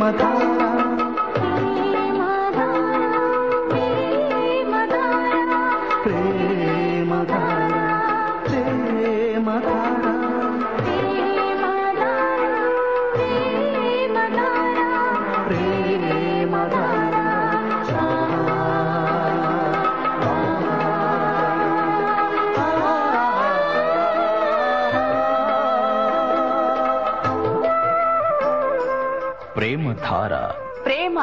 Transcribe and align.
ప్రేమధార 0.00 0.57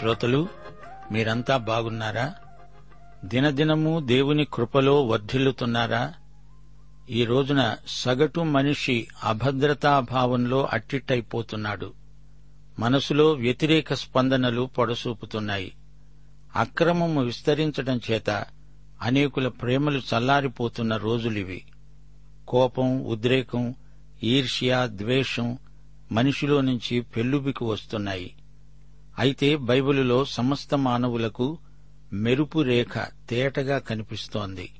శ్రోతలు 0.00 0.48
మీరంతా 1.12 1.56
బాగున్నారా? 1.56 2.34
దినదినము 3.24 4.00
దేవుని 4.00 4.46
కృపలో 4.52 5.06
వర్ధిల్లుతున్నారా? 5.06 6.14
ఈ 7.10 7.24
రోజున 7.24 7.76
సగటు 7.86 8.40
మనిషి 8.40 9.08
అభద్రతాభావంలో 9.24 10.68
అట్టిట్టయిపోతున్నాడు. 10.72 11.92
మనసులో 12.78 13.32
వ్యతిరేక 13.32 13.94
స్పందనలు 13.94 14.70
పొడసూపుతున్నాయి. 14.78 15.72
అక్రమము 16.56 17.22
విస్తరించడం 17.22 18.00
చేత 18.10 18.44
అనేకుల 19.02 19.48
ప్రేమలు 19.48 19.98
చల్లారిపోతున్న 19.98 20.96
రోజులివి. 20.96 21.64
కోపం 22.48 23.04
ఉద్రేకం 23.04 23.74
ఈర్ష్య 24.22 24.88
ద్వేషం 24.90 25.58
మనిషిలో 26.12 26.60
నుంచి 26.60 27.00
పెల్లుబికి 27.00 27.64
వస్తున్నాయి. 27.64 28.34
అయితే 29.20 29.56
బైబిలులో 29.56 30.24
సమస్త 30.24 30.74
మానవులకు 30.74 31.58
మెరుపు 32.12 32.62
రేఖ 32.62 32.98
తేటగా 33.30 33.78
కనిపిస్తోంది. 33.78 34.70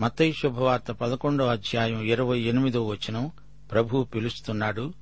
మతై 0.00 0.32
శుభవార్త 0.32 0.92
పదకొండో 0.92 1.46
అధ్యాయం 1.46 2.02
ఇరవై 2.02 2.38
ఎనిమిదో 2.40 2.86
వచనం 2.86 3.30
ప్రభు 3.72 4.04
పిలుస్తున్నాడు 4.04 4.94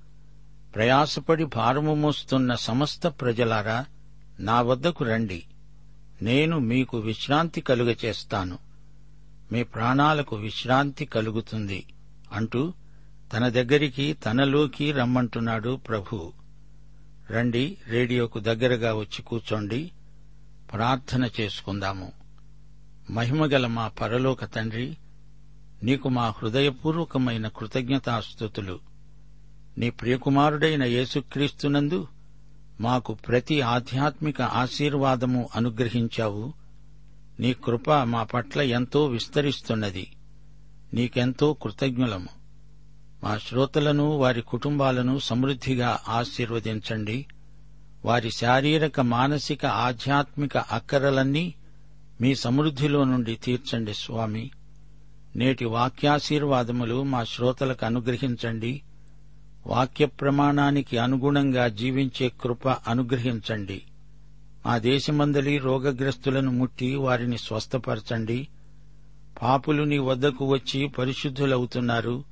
ప్రయాసపడి 0.74 1.44
భారము 1.44 1.94
మోస్తున్న 1.94 2.54
సమస్త 2.54 3.06
ప్రజలారా 3.06 3.84
నా 4.40 4.60
వద్దకు 4.60 5.04
రండి. 5.04 5.42
నేను 6.22 6.58
మీకు 6.58 6.98
విశ్రాంతి 6.98 7.60
కలుగచేస్తాను 7.60 8.58
మీ 9.52 9.62
ప్రాణాలకు 9.62 10.36
విశ్రాంతి 10.36 11.04
కలుగుతుంది 11.04 11.84
అంటూ 12.32 12.72
తన 13.32 13.48
దగ్గరికి 13.48 14.12
తనలోకి 14.12 14.92
రమ్మంటున్నాడు 14.92 15.76
ప్రభు. 15.76 16.39
రండి 17.30 17.76
రేడియోకు 17.88 18.38
దగ్గరగా 18.38 18.94
వచ్చి 18.94 19.22
కూర్చోండి. 19.22 19.92
ప్రార్థన 20.72 21.30
చేసుకుందాము. 21.40 22.12
మహిమగల 23.10 23.66
మా 23.66 23.88
పరలోక 23.88 24.44
తండ్రి 24.44 24.96
నీకు 25.82 26.08
మా 26.08 26.30
హృదయపూర్వకమైన 26.30 27.48
కృతజ్ఞతాస్థుతులు 27.48 28.80
నీ 29.78 29.90
ప్రియకుమారుడైన 29.90 30.82
యేసుక్రీస్తునందు 30.82 32.06
మాకు 32.80 33.14
ప్రతి 33.14 33.60
ఆధ్యాత్మిక 33.60 34.42
ఆశీర్వాదము 34.42 35.48
అనుగ్రహించావు. 35.54 36.52
నీ 37.40 37.52
కృప 37.52 37.90
మా 37.90 38.22
పట్ల 38.22 38.60
ఎంతో 38.60 39.06
విస్తరిస్తున్నది. 39.06 40.12
నీకెంతో 40.94 41.52
కృతజ్ఞులము. 41.52 42.39
మా 43.24 43.38
శ్రోతలను 43.38 44.10
వారి 44.10 44.42
కుటుంబాలను 44.42 45.18
సమృద్దిగా 45.18 45.98
ఆశీర్వదించండి. 46.08 47.26
వారి 48.04 48.30
శారీరక 48.30 49.00
మానసిక 49.00 49.66
ఆధ్యాత్మిక 49.66 50.56
అక్కరలన్నీ 50.56 51.54
మీ 52.20 52.34
సమృద్దిలో 52.34 53.04
నుండి 53.04 53.34
తీర్చండి 53.34 53.94
స్వామి. 53.94 54.50
నేటి 55.36 55.64
వాక్యాశీర్వాదములు 55.64 57.02
మా 57.02 57.24
శ్రోతలకు 57.24 57.86
అనుగ్రహించండి. 57.86 58.82
వాక్య 59.66 60.06
ప్రమాణానికి 60.06 60.98
అనుగుణంగా 60.98 61.68
జీవించే 61.68 62.32
కృప 62.40 62.68
అనుగ్రహించండి. 62.68 63.82
మా 64.66 64.78
దేశమందలి 64.78 65.58
రోగగ్రస్తులను 65.58 66.52
ముట్టి 66.52 66.94
వారిని 66.94 67.38
స్వస్థపరచండి. 67.38 68.48
పాపులు 69.42 69.82
నీ 69.82 69.98
వద్దకు 69.98 70.44
వచ్చి 70.44 70.88
పరిశుద్ధులవుతున్నారు. 70.88 72.29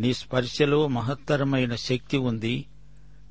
నీ 0.00 0.14
స్పర్శలో 0.14 0.88
మహత్తరమైన 0.88 1.74
శక్తి 1.74 2.16
ఉంది. 2.16 2.64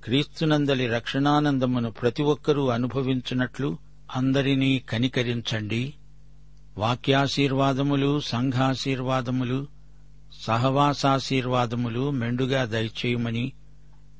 క్రీస్తునందలి 0.03 0.87
రక్షణానందమును 0.87 1.91
ప్రతి 1.91 2.23
ఒక్కరూ 2.23 2.67
అనుభవించున్నట్లు 2.67 3.77
అందరినీ 4.15 4.79
కనికరించండి. 4.79 5.93
వాక్యాశీర్వాదములు 6.77 8.19
సంఘాశీర్వాదములు 8.19 9.67
సహవాసాశీర్వాదములు 10.41 12.09
మెండుగా 12.09 12.65
దయచేయమని 12.65 13.51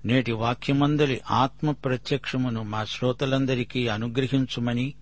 నేటి 0.06 0.32
వాక్యమందలి 0.32 1.22
ఆత్మ 1.32 1.72
ప్రత్యక్షమును 1.72 2.64
మా 2.64 2.86
శ్రోతలందరికీ 2.86 3.88
అనుగ్రహించుమని 3.88 4.94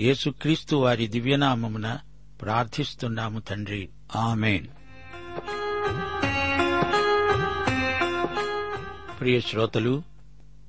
యేసుక్రీస్తు 0.00 0.76
వారి 0.76 1.06
దివ్యనామమున 1.06 1.98
ప్రార్థిస్తున్నాము 2.42 3.40
తండ్రి. 3.40 3.88
ఆమెన్. 4.16 4.66
ప్రియ 9.22 9.40
శ్రోతలు 9.40 10.02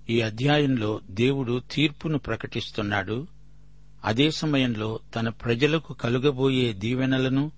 ఈ 0.09 0.21
అధ్యాయంలో 0.21 1.01
దేవుడు 1.09 1.61
తీర్పును 1.71 2.17
ప్రకటిస్తున్నాడు. 2.17 3.27
అదే 4.05 4.31
సమయంలో 4.31 4.99
తన 5.15 5.29
ప్రజలకు 5.29 5.93
కలుగబోయే 5.93 6.73
దీవెనలను 6.73 7.51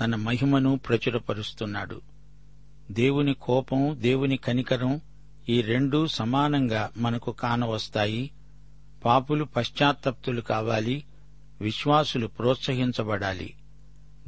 తన 0.00 0.16
మహిమను 0.16 0.78
ప్రచురపరుస్తున్నాడు. 0.88 2.00
దేవుని 2.90 3.34
కోపం 3.34 3.96
దేవుని 4.00 4.36
కనికరం 4.36 5.00
ఈ 5.48 5.60
రెండూ 5.60 6.06
సమానంగా 6.06 6.90
మనకు 6.96 7.32
కానవస్తాయి. 7.32 8.30
పాపులు 9.04 9.44
పశ్చాత్తప్తులు 9.44 10.40
కావాలి 10.40 11.04
విశ్వాసులు 11.60 12.26
ప్రోత్సహించబడాలి. 12.26 13.54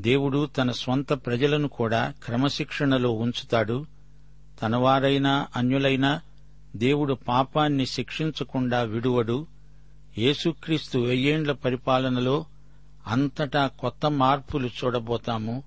దేవుడు 0.00 0.46
తన 0.46 0.70
స్వంత 0.70 1.12
ప్రజలను 1.12 1.68
కూడా 1.68 2.14
క్రమశిక్షణలో 2.24 3.12
ఉంచుతాడు. 3.12 3.99
తనవారైనా 4.62 5.46
అన్యులైనా 5.56 6.20
దేవుడు 6.76 7.14
పాపాన్ని 7.14 7.86
శిక్షించకుండా 7.86 8.82
విడువడు. 8.82 9.46
యేసుక్రీస్తు 10.18 10.98
వెయ్యేండ్ల 10.98 11.52
పరిపాలనలో 11.52 12.44
అంతటా 13.06 13.66
కొత్త 13.66 14.10
మార్పులు 14.10 14.66
చూడబోతాము. 14.66 15.62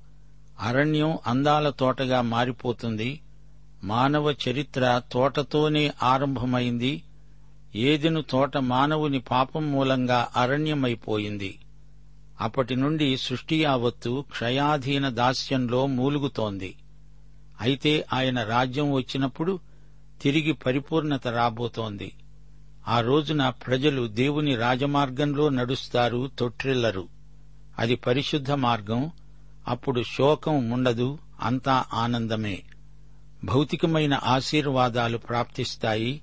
అరణ్యం 0.60 1.18
అందాల 1.28 1.69
తోటగా 1.69 2.22
మారిపోతుంది. 2.22 3.19
మానవ 3.84 4.31
చరిత్ర 4.31 5.01
తోటతోనే 5.12 5.94
ఆరంభమైంది. 6.04 7.04
ఏదెను 7.75 8.22
తోట 8.22 8.57
మానవుని 8.57 9.19
పాపం 9.19 9.72
మూలంగా 9.72 10.28
అరణ్యమైపోయింది. 10.36 11.60
అప్పటి 12.42 12.75
నుండి 12.75 13.18
సృష్టి 13.18 13.63
యావత్తు 13.63 14.25
క్షయాధీన 14.31 15.10
దాస్యంలో 15.10 15.86
మూలుగుతోంది. 15.86 16.75
అయితే 17.63 18.06
ఆయన 18.13 18.44
రాజ్యం 18.44 18.92
వచ్చినప్పుడు 18.92 19.60
తిరిగి 20.21 20.54
పరిపూర్ణత 20.54 21.27
రాబోతోంది. 21.27 22.12
ఆ 22.88 23.01
రోజున 23.01 23.50
ప్రజలు 23.50 24.07
దేవుని 24.07 24.56
రాజమార్గంలో 24.56 25.50
నడుస్తారు 25.50 26.31
తొట్టిల్లరు 26.39 27.07
అది 27.80 27.95
పరిశుద్ధ 27.95 28.51
మార్గం. 28.51 29.12
అప్పుడు 29.68 30.04
శోకం 30.04 30.71
ఉండదు 30.71 31.18
అంతా 31.42 31.86
ఆనందమే. 31.94 32.63
భౌతికమైన 33.44 34.19
ఆశీర్వాదాలు 34.24 35.18
ప్రాప్తిస్తాయి. 35.18 36.21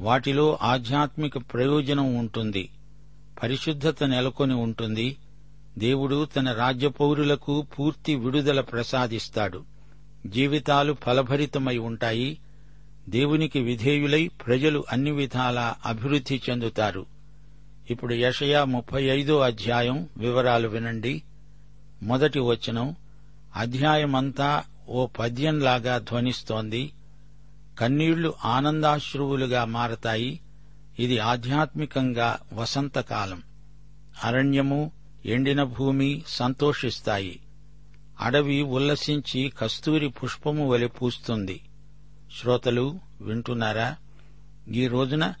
వాటిలో 0.00 0.58
ఆధ్యాత్మిక 0.62 1.38
ప్రయోజనం 1.38 2.14
ఉంటుంది. 2.18 2.68
పరిశుద్ధత 3.42 4.04
నెలకొని 4.04 4.54
ఉంటుంది. 4.54 5.16
దేవుడు 5.78 6.24
తన 6.36 6.52
రాజ్య 6.52 6.88
పౌరులకు 6.88 7.66
పూర్తి 7.78 8.14
విడుదల 8.14 8.60
ప్రసాదిస్తాడు. 8.60 9.75
జీవితాలు 10.26 10.96
ఫలభరితమై 11.06 11.78
ఉంటాయి. 11.78 12.38
దేవునికి 13.08 13.60
విధేయులై 13.60 14.28
ప్రజలు 14.28 14.84
అన్ని 14.92 15.10
విధాలా 15.10 15.74
అభివృద్ధి 15.86 16.42
చెందుతారు. 16.50 17.06
ఇప్పుడు 17.90 18.14
యషయా 18.14 18.64
ముప్పై 18.64 19.04
ఐదో 19.04 19.40
అధ్యాయం 19.40 20.08
వివరాలు 20.16 20.68
వినండి. 20.68 21.22
మొదటి 22.02 22.38
వచనం 22.38 22.96
అధ్యాయమంతా 23.56 24.64
ఓ 24.88 25.06
పద్యంలాగా 25.06 25.98
ధ్వనిస్తోంది. 25.98 26.92
కన్నీళ్ళు 27.78 28.34
ఆనందాశ్రువులుగా 28.44 29.64
మారతాయి. 29.64 30.40
ఇది 30.98 31.18
ఆధ్యాత్మికంగా 31.18 32.38
వసంతకాలం. 32.52 33.42
అరణ్యము 34.24 34.92
ఎండిన 35.26 35.62
భూమి 35.62 36.22
సంతోషిస్తాయి. 36.26 37.40
అడవి 38.20 38.62
ఉల్లసించి 38.62 39.52
కస్తూరి 39.58 40.08
పుష్పము 40.08 40.68
వలె 40.68 40.86
పూస్తుంది. 40.86 41.60
శ్రోతలు 42.40 43.00
వింటున్నారా? 43.20 43.96
ఈ 44.68 44.86
రోజున 44.86 45.34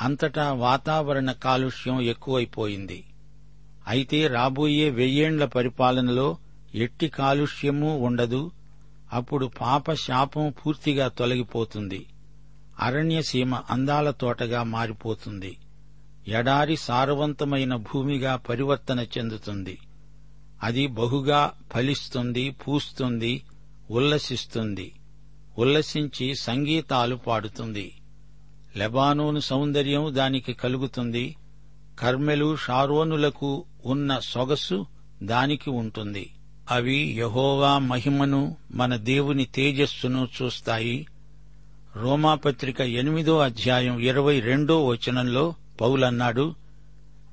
అంతటా 0.00 0.52
వాతావరణ 0.52 1.32
కాలుష్యం 1.32 2.00
ఎక్కువైపోయింది. 2.00 3.04
అయితే 3.86 4.26
రాబోయే 4.26 4.90
వెయ్యేండ్ల 4.90 5.44
పరిపాలనలో 5.44 6.36
ఎట్టి 6.74 7.08
కాలుష్యమూ 7.08 7.96
ఉండదు. 7.96 8.50
అప్పుడు 9.12 9.50
పాప 9.60 9.92
శాపం 9.92 10.54
పూర్తిగా 10.66 11.08
తొలగిపోతుంది. 11.08 12.06
అరణ్యసీమ 12.80 13.54
అందాల 13.54 14.10
తోటగా 14.10 14.62
మారిపోతుంది. 14.62 15.56
ఎడారి 16.28 16.76
సారవంతమైన 16.76 17.76
భూమిగా 17.76 18.36
పరివర్తన 18.36 19.00
చెందుతుంది. 19.00 19.78
అది 20.62 20.86
బహుగా 20.86 21.52
ఫలిస్తుంది 21.72 22.50
పూస్తుంది 22.50 23.42
ఉల్లసిస్తుంది. 23.90 24.92
ఉల్లసించి 25.58 26.34
సంగీతాలు 26.34 27.16
పాడుతుంది. 27.16 27.94
లెబానోను 28.76 29.40
సౌందర్యం 29.40 30.14
దానికి 30.14 30.52
కలుగుతుంది. 30.52 31.36
కర్మెలు 31.98 32.56
షారోనులకు 32.56 33.64
ఉన్న 33.84 34.18
సొగసు 34.18 34.86
దానికి 35.22 35.70
ఉంటుంది. 35.70 36.30
అవి 36.70 37.14
యహోవా 37.18 37.78
మహిమను 37.78 38.56
మన 38.74 38.96
దేవుని 38.96 39.44
తేజస్సును 39.44 40.28
చూస్తాయి. 40.42 41.06
రోమాపత్రిక 41.96 42.80
ఎనిమిదో 42.80 43.38
అధ్యాయం 43.38 43.98
ఇరవై 43.98 44.40
రెండో 44.40 44.86
వచనంలో 44.86 45.54
పౌలన్నాడు 45.80 46.54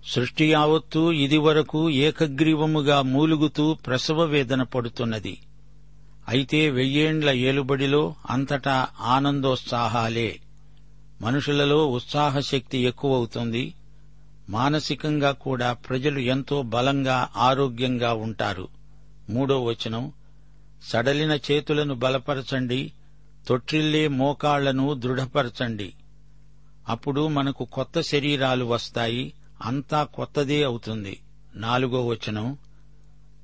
సృష్టి 0.05 0.51
యావత్తూ 0.51 1.11
ఇదివరకు 1.11 1.89
ఏకగ్రీవముగా 1.89 3.01
మూలుగుతూ 3.01 3.73
ప్రసవ 3.73 4.23
వేదన 4.23 4.63
పడుతున్నది. 4.63 5.37
అయితే 6.27 6.69
వెయ్యేండ్ల 6.69 7.29
ఏలుబడిలో 7.29 8.15
అంతటా 8.29 8.87
ఆనందోత్సాహాలే. 8.99 10.39
మనుషులలో 11.21 11.87
ఉత్సాహశక్తి 11.87 12.77
ఎక్కువవుతుంది. 12.77 13.73
మానసికంగా 14.49 15.31
కూడా 15.31 15.73
ప్రజలు 15.73 16.19
ఎంతో 16.19 16.61
బలంగా 16.61 17.29
ఆరోగ్యంగా 17.37 18.13
ఉంటారు. 18.13 18.67
మూడో 19.29 19.63
వచనం 19.63 20.11
సడలిన 20.83 21.31
చేతులను 21.31 21.95
బలపరచండి 21.95 22.91
తొట్టిల్లే 23.47 24.07
మోకాళ్ళను 24.07 24.93
దృఢపరచండి. 24.93 25.93
అప్పుడు 26.89 27.27
మనకు 27.27 27.65
కొత్త 27.65 28.01
శరీరాలు 28.01 28.65
వస్తాయి 28.65 29.33
అంతా 29.61 30.03
కొత్తదే 30.03 30.63
అవుతుంది. 30.63 31.19
నాలుగో 31.55 32.07
వచనం 32.07 32.57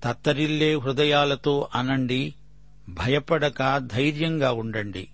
తత్తరిల్లే 0.03 0.75
హృదయాలతో 0.75 1.69
అనండి 1.75 2.33
భయపడక 2.89 3.77
ధైర్యంగా 3.77 4.51
ఉండండి. 4.51 5.07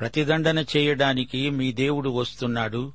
ప్రతిదండన 0.00 0.64
చేయడానికి 0.76 1.50
మీ 1.50 1.72
దేవుడు 1.72 2.10
వస్తున్నాడు. 2.10 2.92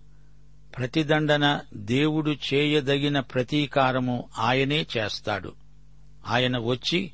ప్రతిదండన 0.77 1.59
దేవుడు 1.73 2.35
చేయదగిన 2.53 3.19
ప్రతీకారము 3.19 4.29
ఆయనే 4.37 4.85
చేస్తాడు. 4.97 5.53
ఆయన 6.27 6.57
వచ్చి 6.57 7.11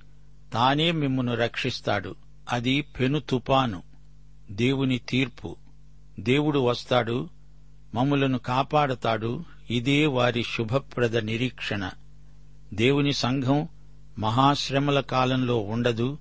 తానే 0.54 0.92
మిమ్మును 0.92 1.36
రక్షిస్తాడు. 1.36 2.16
అది 2.52 2.82
పెను 2.82 3.20
తుపాను. 3.20 3.84
దేవుని 4.52 4.98
తీర్పు. 4.98 5.56
దేవుడు 6.20 6.60
వస్తాడు 6.60 7.30
మమ్ములను 7.96 8.38
కాపాడతాడు. 8.38 9.44
ఇదే 9.70 10.06
వారి 10.06 10.44
శుభప్రద 10.44 11.18
నిరీక్షణ. 11.18 11.90
దేవుని 12.74 13.14
సంఘం 13.14 13.68
మహాశ్రమల 14.20 15.00
కాలంలో 15.00 15.58
ఉండదు. 15.58 16.18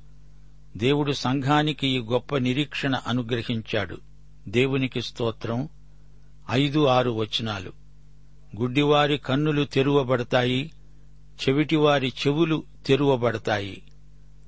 దేవుడు 0.76 1.12
సంఘానికి 1.12 1.86
ఈ 1.86 1.98
గొప్ప 1.98 2.36
నిరీక్షణ 2.36 2.96
అనుగ్రహించాడు. 3.06 3.98
దేవునికి 4.48 5.02
స్తోత్రం. 5.02 5.68
ఐదు 6.50 6.86
ఆరు 6.86 7.10
వచనాలు. 7.10 7.72
గుడ్డివారి 8.60 9.18
కన్నులు 9.18 9.64
తెరువబడతాయి. 9.64 10.72
చెవిటివారి 11.32 12.12
చెవులు 12.26 12.62
తెరువబడతాయి. 12.86 13.82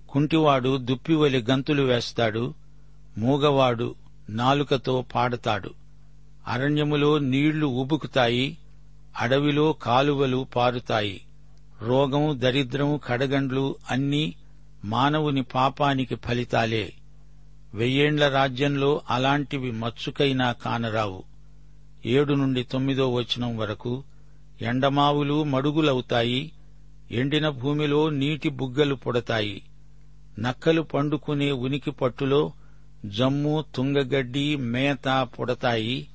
కుంటివాడు 0.08 0.76
దుప్పివలి 0.76 1.44
గంతులు 1.50 1.82
వేస్తాడు. 1.82 2.54
మూగవాడు 3.18 3.94
నాలుకతో 4.30 5.04
పాడతాడు. 5.14 5.85
అరణ్యములో 6.46 7.18
నీళ్ళు 7.18 7.66
ఉబుకుతాయి 7.66 8.58
అడవిలో 9.18 9.72
కాలువలు 9.72 10.46
పారుతాయి. 10.56 11.20
రోగం 11.82 12.40
దరిద్రము 12.40 13.00
కడగండ్లు 13.06 13.76
అన్నీ 13.90 14.34
మానవుని 14.84 15.42
పాపానికి 15.42 16.14
ఫలితాలే. 16.14 16.92
వెయ్యేండ్ల 17.74 18.28
రాజ్యంలో 18.28 19.00
అలాంటివి 19.10 19.70
మచ్చుకైనా 19.70 20.52
కానరావు. 20.52 21.24
ఏడు 22.06 22.34
నుండి 22.34 22.62
తొమ్మిదో 22.62 23.14
వచనం 23.14 23.56
వరకు 23.56 24.02
ఎండమావులు 24.62 25.44
మడుగులవుతాయి 25.44 26.52
ఎండిన 27.10 27.48
భూమిలో 27.48 28.10
నీటి 28.10 28.48
బుగ్గలు 28.48 28.94
పుడతాయి. 28.94 29.62
నక్కలు 30.38 30.82
పండుకునే 30.82 31.52
ఉనికి 31.52 31.90
పట్టులో 31.90 32.52
జమ్ము 33.06 33.64
తుంగగడ్డి 33.74 34.56
మేత 34.56 35.28
పుడతాయి. 35.40 36.08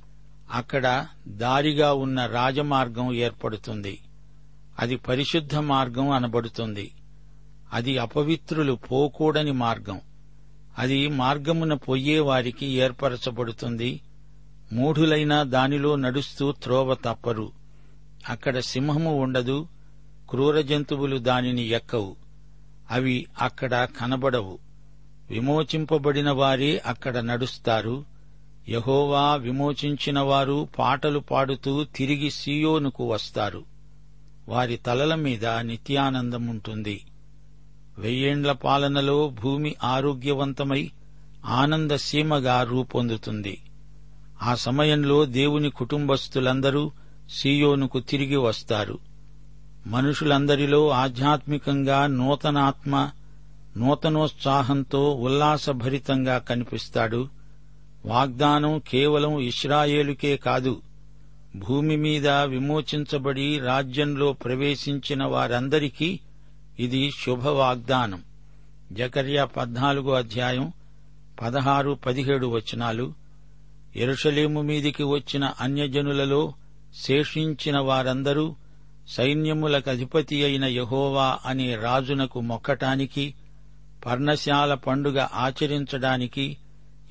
అక్కడ 0.52 1.06
దారిగా 1.28 1.94
ఉన్న 1.94 2.26
రాజమార్గం 2.26 3.12
ఏర్పడుతుంది. 3.12 3.98
అది 4.78 4.96
పరిశుద్ధ 4.96 5.54
మార్గం 5.56 6.10
అనబడుతుంది. 6.10 6.92
అది 7.72 7.98
అపవిత్రులు 7.98 8.72
పోకూడని 8.72 9.52
మార్గం. 9.52 10.00
అది 10.78 11.08
మార్గమున 11.08 11.74
పొయ్యేవారికి 11.74 12.66
ఏర్పరచబడుతుంది. 12.66 14.00
మూఢులైన 14.72 15.42
దానిలో 15.42 15.96
నడుస్తూ 15.96 16.52
త్రోవ 16.52 16.94
తప్పరు. 16.94 17.52
అక్కడ 18.28 18.58
సింహము 18.58 19.20
ఉండదు 19.20 19.68
క్రూర 20.30 20.60
జంతువులు 20.60 21.18
దానిని 21.18 21.62
ఎక్కవు. 21.62 22.16
అవి 22.90 23.26
అక్కడ 23.40 23.88
కనబడవు. 24.00 24.58
విమోచింపబడిన 25.30 26.30
వారే 26.30 26.82
అక్కడ 26.86 27.18
నడుస్తారు. 27.18 28.11
యహోవా 28.68 29.34
విమోచించిన 29.34 30.20
వారు 30.20 30.68
పాటలు 30.78 31.18
పాడుతూ 31.18 31.84
తిరిగి 31.84 32.30
సీయోనుకు 32.30 33.12
వస్తారు. 33.12 33.64
వారి 34.48 34.76
తలల 34.76 35.14
మీద 35.14 35.46
నిత్యానందముంటుంది 35.46 37.04
వెయ్యేండ్ల 37.98 38.52
పాలనలో 38.52 39.28
భూమి 39.28 39.74
ఆరోగ్యవంతమై 39.84 40.90
ఆనంద 41.44 41.90
సీమగా 41.90 42.62
రూపొందుతుంది. 42.62 43.58
ఆ 44.42 44.54
సమయంలో 44.54 45.24
దేవుని 45.24 45.70
కుటుంబస్తులందరూ 45.70 46.90
సీయోనుకు 47.30 48.00
తిరిగి 48.00 48.36
వస్తారు. 48.36 48.98
మనుషులందరిలో 49.86 50.90
ఆధ్యాత్మికంగా 50.90 52.06
నూతనాత్మ 52.06 53.10
నూతనోత్సాహంతో 53.76 55.14
ఉల్లాసభరితంగా 55.14 56.38
కనిపిస్తాడు. 56.38 57.41
వాగ్దానం 58.04 58.82
కేవలం 58.88 59.38
ఇస్రాయేలుకే 59.38 60.36
కాదు 60.36 60.82
భూమి 61.56 61.96
మీద 61.96 62.28
విమోచించబడి 62.28 63.58
రాజ్యంలో 63.58 64.32
ప్రవేశించిన 64.32 65.24
వారందరికీ 65.24 66.20
ఇది 66.78 67.10
శుభ 67.10 67.48
వాగ్దానం 67.48 68.22
జకర్యా 68.92 69.44
పద్నాలుగో 69.44 70.12
అధ్యాయం 70.12 70.72
పదహారు 71.42 71.98
పదిహేడు 72.06 72.46
వచనాలు. 72.46 73.12
ఎరుషలేము 73.96 74.62
మీదికి 74.62 75.02
వచ్చిన 75.02 75.52
అన్యజనులలో 75.60 76.54
శేషించిన 76.94 77.78
వారందరూ 77.78 78.54
సైన్యములకు 79.08 79.90
అధిపతి 79.90 80.44
అయిన 80.44 80.64
యహోవా 80.64 81.38
అనే 81.46 81.76
రాజునకు 81.76 82.40
మొక్కటానికి 82.40 83.34
పర్ణశాల 84.06 84.74
పండుగ 84.74 85.28
ఆచరించడానికి 85.34 86.56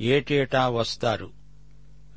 ఏటేటా 0.02 0.68
వస్తారు? 0.68 1.30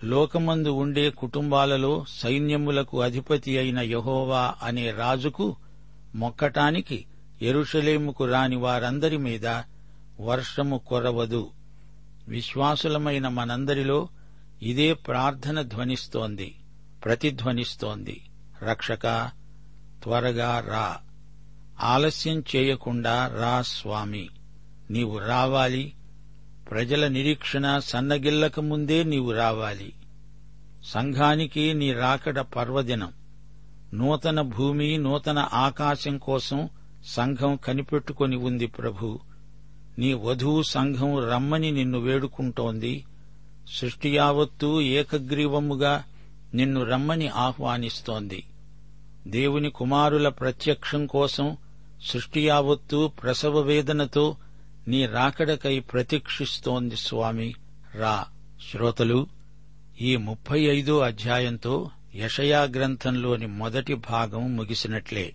లోకమందు 0.04 0.68
ఉండే 0.68 1.10
కుటుంబాలలో 1.10 2.04
సైన్యములకు 2.08 3.00
అధిపతి 3.00 3.58
అయిన 3.58 3.78
యహోవా 3.78 4.54
అనే 4.62 4.90
రాజుకు 4.90 5.56
మొక్కటానికి 6.14 7.04
ఎరుషలేముకు 7.42 8.24
రాని 8.24 8.56
వారందరి 8.56 9.16
మీద 9.16 9.46
వర్షము 10.20 10.78
కొరవదు. 10.78 11.50
విశ్వాసులమైన 12.28 13.28
మనందరిలో 13.28 14.08
ఇదే 14.62 14.92
ప్రార్థన 14.92 15.62
ధ్వనిస్తోంది 15.62 16.54
ప్రతిధ్వనిస్తోంది. 17.04 18.20
రక్షక 18.62 19.30
త్వరగా 20.02 20.64
రా. 20.68 20.96
ఆలస్యం 21.80 22.44
చేయకుండా 22.56 23.30
రా 23.38 23.62
స్వామి. 23.62 24.28
నీవు 24.90 25.18
రావాలి 25.18 25.92
ప్రజల 26.70 27.08
నిరీక్షణ 27.08 27.78
సన్నగిల్లక 27.78 28.60
ముందే 28.60 29.04
నీవు 29.04 29.32
రావాలి. 29.32 29.92
సంఘానికి 30.84 31.74
నీ 31.74 31.92
రాకడ 31.92 32.40
పర్వదినం. 32.40 33.12
నూతన 33.94 34.40
భూమి 34.40 34.98
నూతన 34.98 35.48
ఆకాశం 35.52 36.18
కోసం 36.18 36.68
సంఘం 37.06 37.56
కనిపెట్టుకొని 37.56 38.36
ఉంది 38.36 38.66
ప్రభు. 38.66 39.20
నీ 39.98 40.12
వధువు 40.12 40.62
సంఘం 40.62 41.28
రమ్మని 41.28 41.70
నిన్ను 41.70 41.98
వేడుకుంటోంది. 41.98 43.04
సృష్టి 43.80 44.16
యావత్తూ 44.16 44.80
ఏకగ్రీవముగా 44.80 46.04
నిన్ను 46.54 46.84
రమ్మని 46.84 47.28
ఆహ్వానిస్తోంది. 47.28 48.44
దేవుని 49.26 49.70
కుమారుల 49.70 50.28
ప్రత్యక్షం 50.28 51.06
కోసం 51.06 51.56
సృష్టి 52.02 52.46
యావత్తూ 52.46 53.08
ప్రసవ 53.08 53.60
వేదనతో 53.60 54.36
నీ 54.88 55.06
రాకడకై 55.06 55.78
ప్రతీక్షిస్తోంది 55.78 56.96
స్వామి. 56.96 57.54
రా. 57.94 58.24
శ్రోతలు 58.70 59.26
ఈ 60.00 60.16
ముప్పై 60.16 60.60
ఐదో 60.60 60.98
అధ్యాయంతో 60.98 61.90
యషయా 62.14 62.62
గ్రంథంలోని 62.62 63.46
మొదటి 63.46 63.94
భాగం 63.94 64.56
ముగిసినట్లే. 64.56 65.32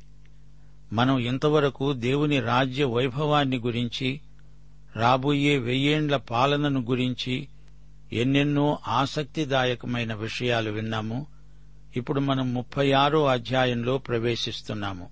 మనం 0.94 1.20
ఇంతవరకు 1.20 1.94
దేవుని 1.94 2.40
రాజ్య 2.40 2.84
వైభవాన్ని 2.84 3.58
గురించి 3.58 4.22
రాబోయే 4.96 5.58
వెయ్యేండ్ల 5.58 6.16
పాలనను 6.16 6.82
గురించి 6.82 7.48
ఎన్నెన్నో 8.14 8.80
ఆసక్తిదాయకమైన 8.88 10.14
విషయాలు 10.14 10.72
విన్నాము. 10.72 11.28
ఇప్పుడు 11.96 12.20
మనం 12.20 12.54
ముప్పై 12.54 12.92
ఆరో 12.92 13.26
అధ్యాయంలో 13.26 13.98
ప్రవేశిస్తున్నాము. 13.98 15.10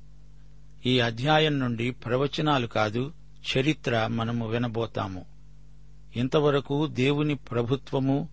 ఈ 0.86 1.00
అధ్యాయం 1.00 1.60
నుండి 1.60 1.92
ప్రవచనాలు 1.92 2.68
కాదు 2.68 3.12
చరిత్ర 3.58 4.08
మనము 4.08 4.48
వినబోతాము. 4.48 5.26
ఇంతవరకు 6.16 6.88
దేవుని 6.88 7.36
ప్రభుత్వము 7.36 8.30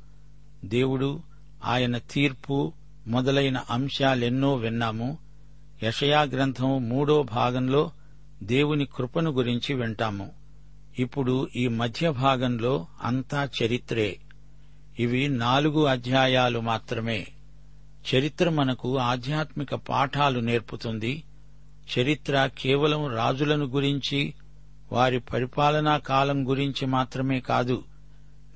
దేవుడు 0.64 1.22
ఆయన 1.64 1.98
తీర్పు 1.98 2.72
మొదలైన 3.06 3.62
అంశాలెన్నో 3.70 4.54
విన్నాము. 4.54 5.18
యషయా 5.82 6.22
గ్రంథం 6.22 6.88
మూడో 6.88 7.22
భాగంలో 7.22 7.90
దేవుని 8.42 8.86
కృపను 8.96 9.30
గురించి 9.30 9.74
వింటాము. 9.74 10.30
ఇప్పుడు 10.98 11.48
ఈ 11.56 11.68
మధ్య 11.68 12.10
భాగంలో 12.10 12.86
అంతా 13.02 13.48
చరిత్రే. 13.62 14.18
ఇవి 15.00 15.28
నాలుగు 15.28 15.84
అధ్యాయాలు 15.84 16.60
మాత్రమే. 16.60 17.26
చరిత్ర 18.14 18.48
మనకు 18.48 18.98
ఆధ్యాత్మిక 18.98 19.74
పాఠాలు 19.74 20.40
నేర్పుతుంది. 20.40 21.22
చరిత్ర 21.98 22.50
కేవలం 22.58 23.06
రాజులను 23.06 23.64
గురించి 23.64 24.34
వారి 24.94 25.20
పరిపాలనా 25.20 25.98
కాలం 25.98 26.50
గురించి 26.50 26.86
మాత్రమే 26.86 27.40
కాదు 27.40 27.84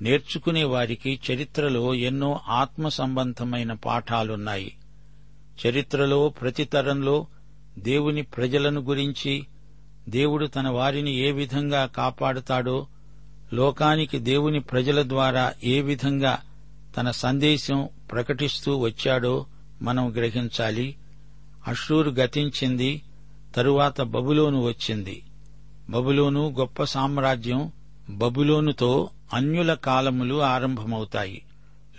నేర్చుకునే 0.01 0.63
వారికి 0.63 1.19
చరిత్రలో 1.31 1.95
ఎన్నో 1.95 2.39
ఆత్మ 2.47 2.87
సంబంధమైన 2.87 3.73
పాఠాలున్నాయి. 3.73 4.77
చరిత్రలో 5.67 6.29
ప్రతి 6.29 6.65
తరంలో 6.65 7.27
దేవుని 7.79 8.21
ప్రజలను 8.21 8.81
గురించి 8.81 9.47
దేవుడు 10.09 10.45
తన 10.45 10.67
వారిని 10.67 11.13
ఏ 11.13 11.31
విధంగా 11.31 11.85
కాపాడుతాడో 11.85 12.87
లోకానికి 13.53 14.19
దేవుని 14.19 14.59
ప్రజల 14.59 15.09
ద్వారా 15.09 15.53
ఏ 15.63 15.81
విధంగా 15.81 16.39
తన 16.97 17.11
సందేశం 17.11 17.89
ప్రకటిస్తూ 18.11 18.77
వచ్చాడో 18.77 19.45
మనం 19.81 20.13
గ్రహించాలి. 20.15 20.95
అషూరు 21.67 22.11
గతించింది 22.11 23.01
తరువాత 23.55 24.01
బబులోను 24.01 24.63
వచ్చింది. 24.63 25.23
బబులోను 25.89 26.55
గొప్ప 26.59 26.83
సామ్రాజ్యం 26.83 27.71
బబులోనుతో 28.09 29.09
అన్యుల 29.33 29.73
కాలములు 29.73 30.41
ఆరంభమవుతాయి. 30.41 31.43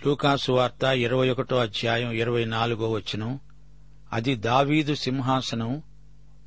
లూకాసు 0.06 0.52
వార్త 0.52 0.84
ఇరవై 0.84 1.30
ఒకటో 1.30 1.56
అధ్యాయం 1.56 2.10
ఇరవై 2.10 2.44
నాలుగో 2.44 2.90
వచనం. 2.90 3.40
అది 4.12 4.34
దావీదు 4.34 4.94
సింహాసనం. 4.94 5.82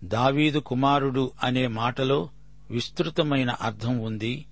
దావీదు 0.03 0.59
కుమారుడు 0.59 1.31
అనే 1.43 1.67
మాటలో 1.67 2.29
విస్తృతమైన 2.71 3.49
అర్థం 3.49 3.97
ఉంది. 3.99 4.45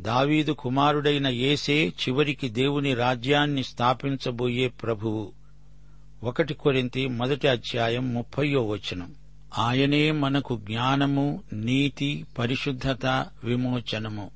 దావీదు 0.00 0.52
కుమారుడైన 0.52 1.26
ఏసే 1.26 1.88
చివరికి 1.88 2.48
దేవుని 2.48 2.94
రాజ్యాన్ని 2.94 3.64
స్థాపించబోయే 3.64 4.68
ప్రభువు. 4.68 5.32
ఒకటి 6.22 6.54
కొరింతి 6.54 7.08
మొదటి 7.08 7.48
అధ్యాయం 7.48 8.14
ముప్పయో 8.14 8.66
వచనం. 8.66 9.14
ఆయనే 9.58 10.10
మనకు 10.10 10.56
జ్ఞానము 10.56 11.42
నీతి 11.52 12.26
పరిశుద్ధత 12.38 13.26
విమోచనము. 13.44 14.30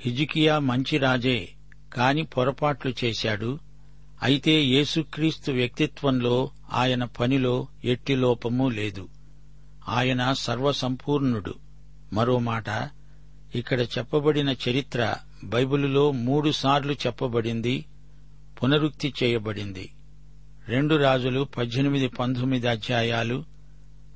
హిజికియా 0.00 0.58
మంచి 0.58 0.98
రాజే 0.98 1.48
కాని 1.92 2.22
పొరపాట్లు 2.22 2.94
చేశాడు. 3.04 3.58
అయితే 4.22 4.64
యేసుక్రీస్తు 4.64 5.52
వ్యక్తిత్వంలో 5.52 6.50
ఆయన 6.72 7.04
పనిలో 7.04 7.66
ఎట్టి 7.84 8.16
లోపమూ 8.16 8.68
లేదు. 8.68 9.08
ఆయన 9.88 10.32
సర్వసంపూర్ణుడు. 10.32 11.54
మరో 12.12 12.38
మాట 12.38 12.90
ఇక్కడ 13.54 13.80
చెప్పబడిన 13.80 14.54
చరిత్ర 14.68 15.14
బైబిలులో 15.44 16.12
మూడుసార్లు 16.12 16.92
చెప్పబడింది 16.92 17.84
పునరుక్తి 18.62 19.14
చేయబడింది. 19.22 19.90
రెండు 20.68 20.94
రాజులు 20.94 21.48
పద్దెనిమిది 21.58 22.08
పంతొమ్మిది 22.08 22.68
అధ్యాయాలు 22.68 23.57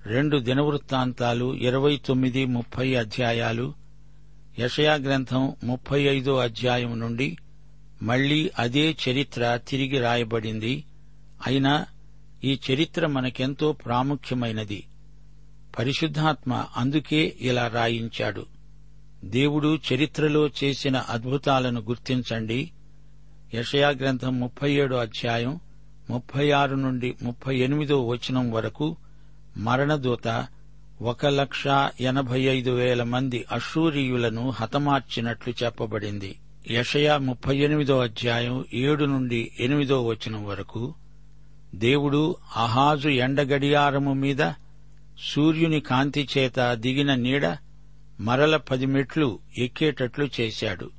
రెండు 0.07 0.39
దినవృత్తాంతాలు 0.39 1.55
ఇరవై 1.55 2.01
తొమ్మిది 2.07 2.45
ముప్పై 2.45 2.95
అధ్యాయాలు 2.95 3.75
యషయా 4.59 4.95
గ్రంథం 4.95 5.53
ముప్పై 5.65 6.03
ఐదో 6.03 6.37
అధ్యాయం 6.37 7.01
నుండి 7.01 7.37
మళ్ళీ 8.03 8.51
అదే 8.59 8.97
చరిత్ర 9.09 9.61
తిరిగి 9.69 9.99
రాయబడింది. 9.99 10.85
అయినా 11.47 11.87
ఈ 12.45 12.59
చరిత్ర 12.71 13.07
మనకెంతో 13.07 13.73
ప్రాముఖ్యమైనది. 13.73 14.85
పరిశుద్ధాత్మ 15.79 16.67
అందుకే 16.77 17.37
ఇలా 17.41 17.69
రాయించాడు. 17.69 18.47
దేవుడు 19.25 19.79
చరిత్రలో 19.93 20.51
చేసిన 20.65 20.97
అద్భుతాలను 20.97 21.81
గుర్తించండి. 21.81 22.71
యషయా 23.55 23.89
గ్రంథం 23.89 24.41
ముప్పై 24.41 24.73
ఏడో 24.73 24.97
అధ్యాయం 24.97 25.61
ముప్పై 26.11 26.51
ఆరు 26.51 26.75
నుండి 26.75 27.15
ముప్పై 27.23 27.59
ఎనిమిదో 27.59 28.07
వచనం 28.07 28.51
వరకు 28.51 28.97
మరణదూత 29.57 30.47
ఒక 31.03 31.27
లక్ష 31.27 31.65
ఎనభై 32.01 32.41
ఐదు 32.41 32.71
వేల 32.71 33.03
మంది 33.03 33.45
అశూరియులను 33.53 34.51
హతమార్చినట్లు 34.51 35.65
చెప్పబడింది. 35.65 36.39
యషయా 36.71 37.19
ముప్పై 37.19 37.57
ఎనిమిదో 37.57 37.99
అధ్యాయం 37.99 38.65
ఏడు 38.75 39.05
నుండి 39.05 39.53
ఎనిమిదో 39.61 40.07
వచనం 40.07 40.47
వరకు 40.47 40.95
దేవుడు 41.75 42.37
అహాజు 42.57 43.09
ఎండగడియారము 43.09 44.13
మీద 44.13 44.53
సూర్యుని 45.23 45.81
కాంతి 45.81 46.29
చేత 46.39 46.73
దిగిన 46.73 47.15
నీడ 47.15 47.57
మరల 48.21 48.57
పది 48.57 48.87
మెట్లు 48.87 49.39
ఎక్కేటట్లు 49.59 50.29
చేశాడు. 50.41 50.91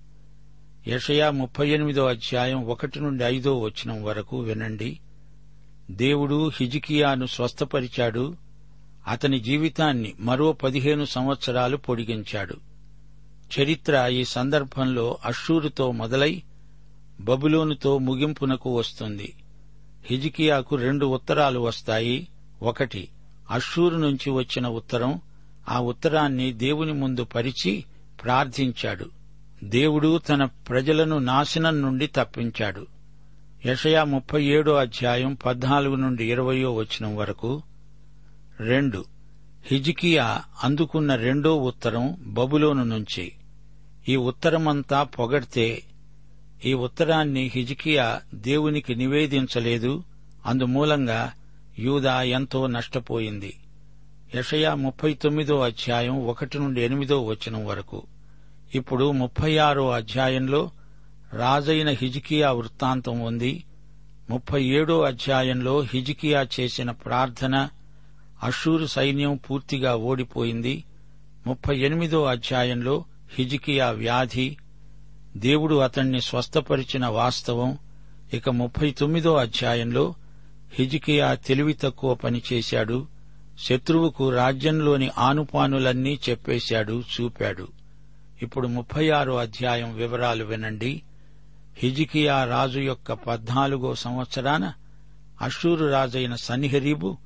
యషయా 0.88 1.32
ముప్పై 1.32 1.70
ఎనిమిదో 1.70 2.06
అధ్యాయం 2.06 2.66
ఒకటి 2.66 3.00
నుండి 3.00 3.24
ఐదో 3.24 3.60
వచనం 3.60 4.04
వరకు 4.04 4.40
వినండి. 4.40 5.00
దేవుడు 5.92 6.52
హిజికియాను 6.60 7.26
స్వస్థపరిచాడు. 7.26 8.43
అతని 9.08 9.40
జీవితాన్ని 9.40 10.14
మరో 10.20 10.52
పదిహేను 10.52 11.06
సంవత్సరాలు 11.06 11.78
పొడిగించాడు. 11.78 12.56
చరిత్ర 13.60 14.08
ఈ 14.12 14.24
సందర్భంలో 14.24 15.18
అషూరుతో 15.26 15.92
మొదలై 15.92 16.44
బబులోనుతో 17.22 17.98
ముగింపునకు 17.98 18.78
వస్తుంది. 18.78 19.34
హిజికియాకు 20.06 20.76
రెండు 20.76 21.06
ఉత్తరాలు 21.06 21.60
వస్తాయి. 21.60 22.28
ఒకటి 22.62 23.08
అషూరు 23.52 23.96
నుంచి 23.96 24.30
వచ్చిన 24.30 24.68
ఉత్తరం. 24.68 25.22
ఆ 25.70 25.80
ఉత్తరాన్ని 25.80 26.54
దేవుని 26.54 26.94
ముందు 26.94 27.24
పరిచి 27.24 27.84
ప్రార్థించాడు. 28.24 29.06
దేవుడు 29.64 30.18
తన 30.18 30.44
ప్రజలను 30.44 31.20
నాశనం 31.20 31.82
నుండి 31.82 32.08
తప్పించాడు. 32.08 32.88
యషయా 33.66 34.04
ముప్పై 34.04 34.46
ఏడో 34.46 34.74
అధ్యాయం 34.74 35.38
పద్నాలుగు 35.46 35.96
నుండి 35.96 36.32
ఇరవయో 36.32 36.74
వచనం 36.74 37.16
వరకు 37.16 37.62
రెండు. 38.60 39.06
హిజికియా 39.66 40.42
అందుకున్న 40.64 41.16
రెండో 41.16 41.56
ఉత్తరం 41.56 42.18
బబులోను 42.20 42.84
నుంచి. 42.84 43.32
ఈ 44.10 44.16
ఉత్తరమంతా 44.16 45.04
పొగడ్తే 45.04 45.84
ఈ 46.66 46.74
ఉత్తరాన్ని 46.74 47.52
హిజికియా 47.54 48.22
దేవునికి 48.34 48.96
నివేదించలేదు. 48.96 50.04
అందుమూలంగా 50.46 51.34
యూదా 51.80 52.22
ఎంతో 52.22 52.68
నష్టపోయింది. 52.68 53.58
యషయా 54.36 54.76
ముప్పై 54.76 55.14
తొమ్మిదో 55.14 55.60
అధ్యాయం 55.60 56.28
ఒకటి 56.28 56.60
నుండి 56.60 56.82
ఎనిమిదో 56.82 57.26
వచనం 57.26 57.66
వరకు. 57.66 58.04
ఇప్పుడు 58.76 59.12
ముప్పై 59.12 59.58
ఆరో 59.58 59.92
అధ్యాయంలో 59.92 60.72
రాజైన 61.34 61.90
హిజికియా 61.90 62.52
వృత్తాంతం 62.52 63.20
ఉంది. 63.20 63.64
ముప్పై 64.30 64.64
ఏడో 64.64 65.02
అధ్యాయంలో 65.02 65.82
హిజికియా 65.82 66.48
చేసిన 66.60 66.92
ప్రార్థన 66.92 67.70
అషూరు 68.44 68.86
సైన్యం 68.86 69.36
పూర్తిగా 69.36 69.96
ఓడిపోయింది. 69.96 70.84
ముప్పై 71.48 71.78
ఎనిమిదో 71.78 72.24
అధ్యాయంలో 72.24 73.06
హిజికియా 73.34 73.90
వ్యాధి 73.90 74.58
దేవుడు 75.38 75.76
అతణ్ణి 75.76 76.22
స్వస్థపరిచిన 76.22 77.06
వాస్తవం. 77.06 77.78
ఇక 78.34 78.50
ముప్పై 78.50 78.92
తొమ్మిదో 78.92 79.36
అధ్యాయంలో 79.36 80.16
హిజికియా 80.74 81.34
తెలివి 81.34 81.74
తక్కువ 81.74 82.14
పనిచేశాడు 82.14 83.08
శత్రువుకు 83.60 84.30
రాజ్యంలోని 84.30 85.12
ఆనుపానులన్నీ 85.18 86.20
చెప్పేశాడు 86.30 87.04
చూపాడు. 87.22 87.68
ఇప్పుడు 88.42 88.68
ముప్పై 88.68 89.10
ఆరో 89.10 89.38
అధ్యాయం 89.38 89.96
వివరాలు 89.96 90.44
వినండి. 90.44 91.02
హిజికియా 91.78 92.46
రాజు 92.46 92.80
యొక్క 92.80 93.14
పద్నాలుగో 93.14 93.96
సంవత్సరాన 93.96 94.74
అషూరు 95.42 95.86
రాజైన 95.86 96.36
సన్నిహరీబు 96.36 97.18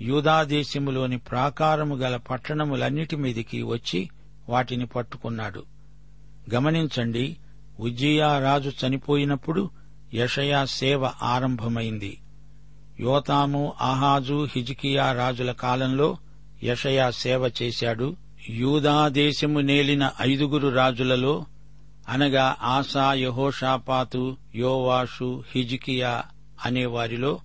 యూదాదేశములోని 0.00 1.18
ప్రాకారము 1.18 1.94
గల 1.94 2.16
పట్టణములన్నిటి 2.16 3.16
మీదికి 3.16 3.62
వచ్చి 3.62 4.08
వాటిని 4.48 4.86
పట్టుకున్నాడు. 4.86 5.64
గమనించండి 6.54 7.36
ఉజ్జియా 7.80 8.38
రాజు 8.38 8.72
చనిపోయినప్పుడు 8.86 9.70
యషయా 10.14 10.64
సేవ 10.64 11.10
ఆరంభమైంది. 11.22 12.20
యోతాము 13.00 13.72
ఆహాజు 13.80 14.48
హిజికియా 14.56 15.12
రాజుల 15.12 15.52
కాలంలో 15.52 16.16
యషయా 16.62 17.10
సేవ 17.10 17.50
చేశాడు. 17.62 18.16
యూదాదేశము 18.50 19.60
నేలిన 19.60 20.10
ఐదుగురు 20.20 20.68
రాజులలో 20.68 21.46
అనగా 22.08 22.56
ఆసా 22.62 23.12
యహోషాపాతు 23.12 24.36
యోవాషు 24.54 25.44
హిజికియా 25.54 26.22
అనేవారిలో 26.64 27.40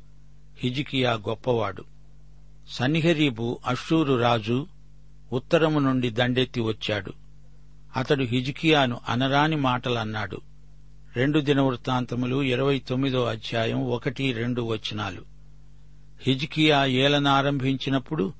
హిజికియా 0.60 1.13
గొప్పవాడు. 1.13 1.97
సన్నిహరీబు 2.69 3.60
అషూరు 3.65 4.13
రాజు 4.13 4.67
ఉత్తరము 5.32 5.80
నుండి 5.80 6.10
దండెత్తి 6.10 6.62
వచ్చాడు. 6.62 7.13
అతడు 7.95 8.23
హిజికియాను 8.23 8.99
అనరాని 9.10 9.56
మాటలన్నాడు. 9.56 10.41
రెండు 11.15 11.39
దినవృత్తాంతములు 11.39 12.43
ఇరవై 12.43 12.80
తొమ్మిదో 12.80 13.25
అధ్యాయం 13.25 13.84
ఒకటి 13.84 14.34
రెండు 14.34 14.62
వచనాలు. 14.62 15.21
హిజ్కియా 16.21 16.86
ఏలనారంభించినప్పుడు 16.86 18.34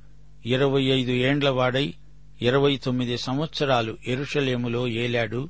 ఇరవై 0.45 0.83
ఐదు 0.83 1.11
ఏండ్లవాడై 1.11 1.93
ఇరవై 2.41 2.77
తొమ్మిది 2.77 3.17
సంవత్సరాలు 3.17 3.97
ఎరుషలేములో 4.07 4.87
ఏలాడు. 4.87 5.49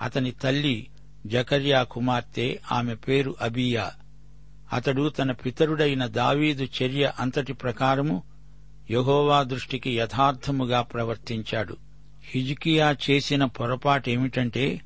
అతని 0.00 0.30
తల్లి 0.30 0.86
జకర్యా 1.26 1.82
కుమార్తె 1.82 2.58
ఆమె 2.72 2.94
పేరు 2.94 3.36
అబియా. 3.40 3.92
అతడు 4.72 5.08
తన 5.08 5.32
పితరుడైన 5.32 6.06
దావీదు 6.06 6.64
చర్య 6.64 7.12
అంతటి 7.20 7.52
ప్రకారము 7.52 8.22
యహోవా 8.90 9.42
దృష్టికి 9.42 9.96
యథార్థముగా 9.96 10.82
ప్రవర్తించాడు. 10.82 11.76
హిజ్కియా 12.24 12.96
చేసిన 13.10 13.44
పొరపాటేమిటంటే 13.44 14.80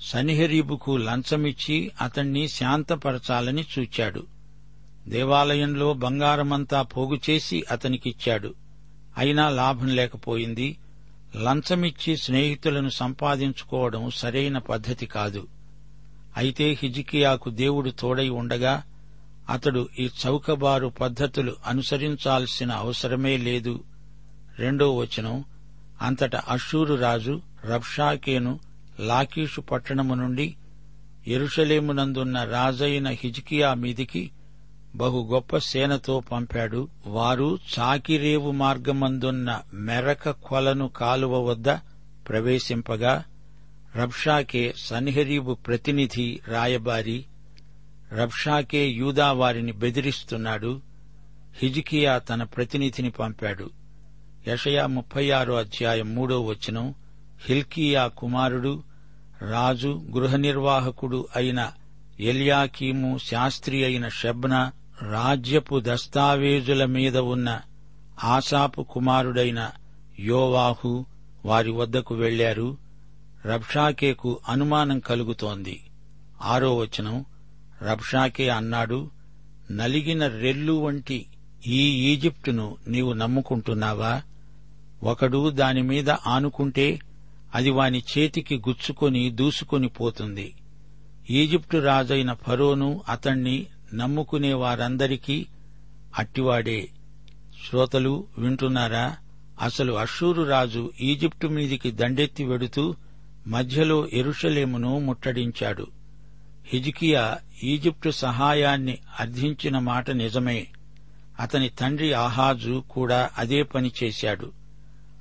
సనిహరీబుకు 0.00 0.96
లంచమిచ్చి 0.96 1.90
అతణ్ణి 2.00 2.48
శాంతపరచాలని 2.48 3.64
చూచాడు. 3.78 4.26
దేవాలయంలో 5.08 5.94
బంగారమంతా 5.94 6.82
పోగుచేసి 6.82 7.64
అతనికిచ్చాడు. 7.70 8.54
అయినా 9.18 9.48
లాభం 9.48 9.86
లేకపోయింది. 9.86 10.76
లంచమిచ్చి 11.36 12.16
స్నేహితులను 12.16 12.88
సంపాదించుకోవడం 12.88 14.10
సరైన 14.10 14.58
పద్ధతి 14.58 15.06
కాదు. 15.06 15.48
అయితే 16.36 16.78
హిజికియాకు 16.82 17.50
దేవుడు 17.50 17.90
తోడై 17.90 18.28
ఉండగా 18.28 18.82
అతడు 19.48 19.88
ఈ 19.98 20.10
చౌకబారు 20.26 20.88
పద్ధతులు 20.88 21.56
అనుసరించాల్సిన 21.66 22.72
అవసరమే 22.72 23.36
లేదు. 23.36 23.84
రెండో 24.58 24.96
వచనం 24.96 25.44
అంతట 26.02 26.36
అషూరు 26.36 26.94
రాజు 26.94 27.40
రబ్షాకేను 27.64 28.60
లాకీషు 29.00 29.60
పట్టణము 29.60 30.14
నుండి 30.14 30.54
ఎరుషలేమునందున్న 31.26 32.44
రాజైన 32.44 33.08
హిజ్కియా 33.08 33.74
మీదికి 33.74 34.30
బహు 34.94 35.28
గొప్ప 35.32 35.56
సేనతో 35.56 36.20
పంపాడు. 36.20 36.88
వారు 37.06 37.58
చాకిరేవు 37.78 38.50
మార్గమందున్న 38.50 39.60
మెరక 39.74 40.30
కొలను 40.30 40.88
కాలువ 40.88 41.50
వద్ద 41.50 41.68
ప్రవేశింపగా 42.28 43.24
రబ్షాకే 43.96 44.74
సన్హరీబు 44.78 45.54
ప్రతినిధి 45.54 46.40
రాయబారి 46.48 47.24
రబ్షాకే 48.12 48.88
యూదా 48.88 49.32
వారిని 49.32 49.72
బెదిరిస్తున్నాడు. 49.72 50.80
హిజికియా 51.56 52.18
తన 52.18 52.42
ప్రతినిధిని 52.42 53.10
పంపాడు. 53.10 53.70
యషయా 54.48 54.86
ముప్పై 54.86 55.30
ఆరో 55.30 55.54
అధ్యాయం 55.54 56.14
మూడో 56.14 56.40
వచనం. 56.40 56.94
హిల్కియా 57.46 58.06
కుమారుడు 58.06 58.82
రాజు 59.50 60.02
గృహ 60.16 60.36
నిర్వాహకుడు 60.36 61.28
అయిన 61.36 61.72
ఎల్యాకీము 62.20 63.18
శాస్త్రి 63.18 63.84
అయిన 63.84 64.08
షబ్న 64.08 64.72
రాజ్యపు 65.02 65.80
దస్తావేజుల 65.84 66.84
మీద 66.84 67.16
ఉన్న 67.16 67.60
ఆసాపు 68.24 68.82
కుమారుడైన 68.82 69.70
యోవాహు 70.20 71.06
వారి 71.44 71.70
వద్దకు 71.70 72.14
వెళ్ళారు 72.14 72.76
రబ్షాకేకు 73.46 74.40
అనుమానం 74.48 74.98
కలుగుతోంది. 74.98 75.82
ఆరో 76.42 76.76
వచనం. 76.76 77.24
రబ్షాకే 77.82 78.48
అన్నాడు 78.48 79.10
నలిగిన 79.70 80.26
రెల్లు 80.26 80.72
వంటి 80.72 81.26
ఈ 81.66 82.12
ఈజిప్టును 82.12 82.76
నీవు 82.88 83.12
నమ్ముకుంటున్నావా? 83.12 84.22
ఒకడు 85.02 85.50
దానిమీద 85.50 86.10
ఆనుకుంటే 86.10 86.98
అది 87.54 87.70
వాని 87.70 88.02
చేతికి 88.18 88.56
గుచ్చుకొని 88.56 89.30
దూసుకొని 89.30 89.88
పోతుంది. 89.88 90.54
ఈజిప్టు 91.30 91.78
రాజైన 91.78 92.32
ఫరోను 92.32 93.02
అతణ్ణి 93.08 93.66
నమ్ముకునే 93.94 94.52
వారందరికీ 94.52 95.46
అట్టివాడే. 96.18 96.88
శ్రోతలు 97.68 98.26
వింటున్నారా? 98.38 99.16
అసలు 99.60 99.92
అషూరు 99.92 100.42
రాజు 100.42 100.92
ఈజిప్టు 101.00 101.46
మీదికి 101.46 101.90
దండెత్తి 101.90 102.44
వెడుతూ 102.44 102.94
మధ్యలో 103.46 104.08
ఎరుషలేమును 104.12 104.98
ముట్టడించాడు. 104.98 105.97
హిజికియా 106.68 107.38
ఈజిప్టు 107.64 108.10
సహాయాన్ని 108.10 108.98
అర్థించిన 109.20 109.78
మాట 109.78 110.10
నిజమే. 110.10 110.66
అతని 111.40 111.68
తండ్రి 111.68 112.12
ఆహాజు 112.12 112.82
కూడా 112.90 113.30
అదే 113.38 113.62
పని 113.62 113.92
చేశాడు. 114.04 114.52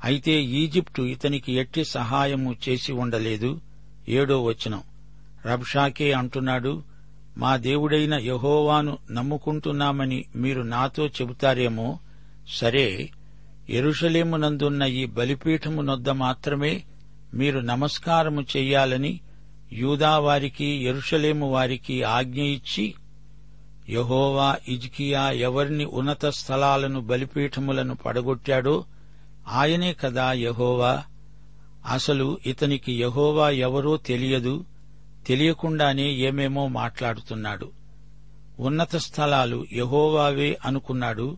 అయితే 0.04 0.44
ఈజిప్టు 0.44 1.02
ఇతనికి 1.02 1.54
ఎట్టి 1.54 1.86
సహాయము 1.86 2.56
చేసి 2.70 2.94
ఉండలేదు. 2.94 3.62
ఏడో 4.10 4.44
వచనం. 4.44 4.82
రబ్షాకే 5.46 6.12
అంటున్నాడు 6.12 6.84
మా 7.38 7.58
దేవుడైన 7.58 8.14
యహోవాను 8.14 8.98
నమ్ముకుంటున్నామని 9.12 10.26
మీరు 10.36 10.62
నాతో 10.62 11.08
చెబుతారేమో? 11.08 12.00
సరే 12.50 13.10
ఎరుషలేమునందున్న 13.70 14.84
ఈ 14.84 15.06
బలిపీఠము 15.06 15.82
నొద్ద 15.82 16.10
మాత్రమే 16.10 16.84
మీరు 17.34 17.60
నమస్కారము 17.60 18.42
చెయ్యాలని 18.42 19.20
యూదావారికి 19.74 20.66
ఎరుషలేము 20.66 21.52
వారికి 21.52 22.04
ఆజ్ఞ 22.04 22.42
ఇచ్చి 22.42 22.94
యహోవా 23.90 24.58
ఇజ్కియా 24.68 25.32
ఎవరిని 25.32 25.86
ఉన్నత 25.86 26.26
స్థలాలను 26.26 27.02
బలిపీఠములను 27.02 27.96
పడగొట్టాడో 27.96 28.86
ఆయనే 29.48 29.94
కదా 29.94 30.34
యహోవా. 30.34 31.04
అసలు 31.86 32.38
ఇతనికి 32.46 33.02
యహోవా 33.02 33.50
ఎవరో 33.50 33.98
తెలియదు 33.98 34.66
తెలియకుండానే 35.28 36.12
ఏమేమో 36.12 36.68
మాట్లాడుతున్నాడు. 36.68 37.72
ఉన్నత 38.60 38.96
స్థలాలు 38.96 39.66
యహోవావే 39.74 40.58
అనుకున్నాడు. 40.66 41.38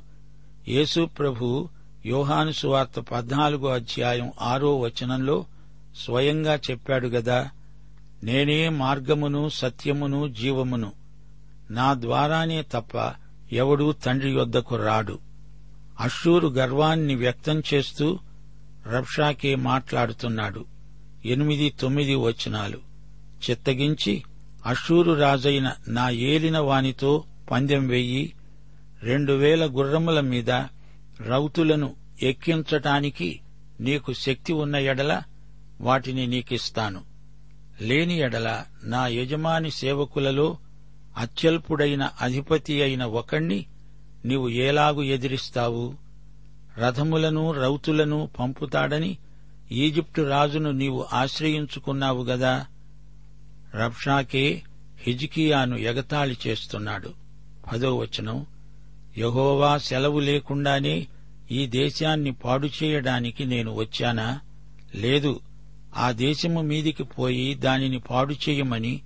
యేసు 0.68 1.06
ప్రభు 1.06 1.70
యోహాను 2.06 2.52
సువార్త 2.52 3.00
పద్నాలుగో 3.00 3.68
అధ్యాయం 3.68 4.32
ఆరో 4.42 4.80
వచనంలో 4.80 5.46
స్వయంగా 6.06 6.56
చెప్పాడు 6.56 7.08
గదా 7.08 7.50
నేనే 8.24 8.70
మార్గమును 8.70 9.50
సత్యమును 9.50 10.28
జీవమును. 10.28 10.92
నా 11.72 11.94
ద్వారానే 11.94 12.62
తప్ప 12.62 13.14
ఎవడూ 13.52 13.92
తండ్రి 13.92 14.32
యొద్దకు 14.32 14.76
రాడు. 14.76 15.20
అషూరు 16.00 16.48
గర్వాన్ని 16.48 17.16
వ్యక్తం 17.16 17.64
చేస్తూ 17.74 18.20
రబ్షాకే 18.96 19.56
మాట్లాడుతున్నాడు. 19.56 20.66
ఎనిమిది 21.26 21.70
తొమ్మిది 21.70 22.16
వచనాలు. 22.16 22.78
చిత్తగించి 23.50 24.24
అషూరు 24.66 25.12
రాజైన 25.12 25.72
నా 25.88 26.10
ఏలిన 26.10 26.60
వానితో 26.60 27.24
పందెం 27.52 27.88
వెయ్యి 27.88 28.34
రెండు 29.04 29.34
వేల 29.34 29.66
గుర్రముల 29.66 30.20
మీద 30.20 30.52
రౌతులను 31.22 31.94
ఎక్కించటానికి 32.22 33.40
నీకు 33.80 34.14
శక్తి 34.14 34.54
ఉన్న 34.54 34.76
ఎడల 34.76 35.22
వాటిని 35.82 36.28
నీకిస్తాను. 36.28 37.09
లేని 37.82 38.18
ఎడల 38.18 38.64
నా 38.84 39.08
యజమాని 39.08 39.72
సేవకులలో 39.72 40.58
అత్యల్పుడైన 41.18 42.10
అధిపతి 42.22 42.82
అయిన 42.82 43.06
ఒకణ్ణి 43.06 43.66
నీవు 44.26 44.50
ఏలాగు 44.50 45.02
ఎదిరిస్తావు? 45.02 45.96
రథములను 46.78 47.52
రౌతులను 47.52 48.30
పంపుతాడని 48.40 49.18
ఈజిప్టు 49.72 50.22
రాజును 50.22 50.72
నీవు 50.72 51.06
ఆశ్రయించుకున్నావు 51.14 52.24
గదా? 52.24 52.66
రబ్షాకే 53.76 54.62
హిజికియాను 55.00 55.76
ఎగతాళి 55.76 56.38
చేస్తున్నాడు. 56.48 57.14
పదో 57.72 57.98
వచనం. 57.98 58.46
యహోవా 59.18 59.78
సెలవు 59.78 60.20
లేకుండానే 60.20 61.08
ఈ 61.52 61.68
దేశాన్ని 61.68 62.32
పాడు 62.32 62.70
చేయడానికి 62.84 63.46
నేను 63.46 63.74
వచ్చానా? 63.74 64.40
లేదు. 64.96 65.40
ఆ 65.98 66.12
దేశము 66.12 66.62
మీదికి 66.62 67.04
పోయి 67.04 67.56
దానిని 67.56 68.00
పాడు 68.00 68.36
చేయమని 68.50 69.02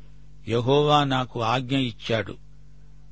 యహోవా 0.47 1.03
నాకు 1.03 1.41
ఆజ్ఞ 1.41 1.77
ఇచ్చాడు. 1.77 2.35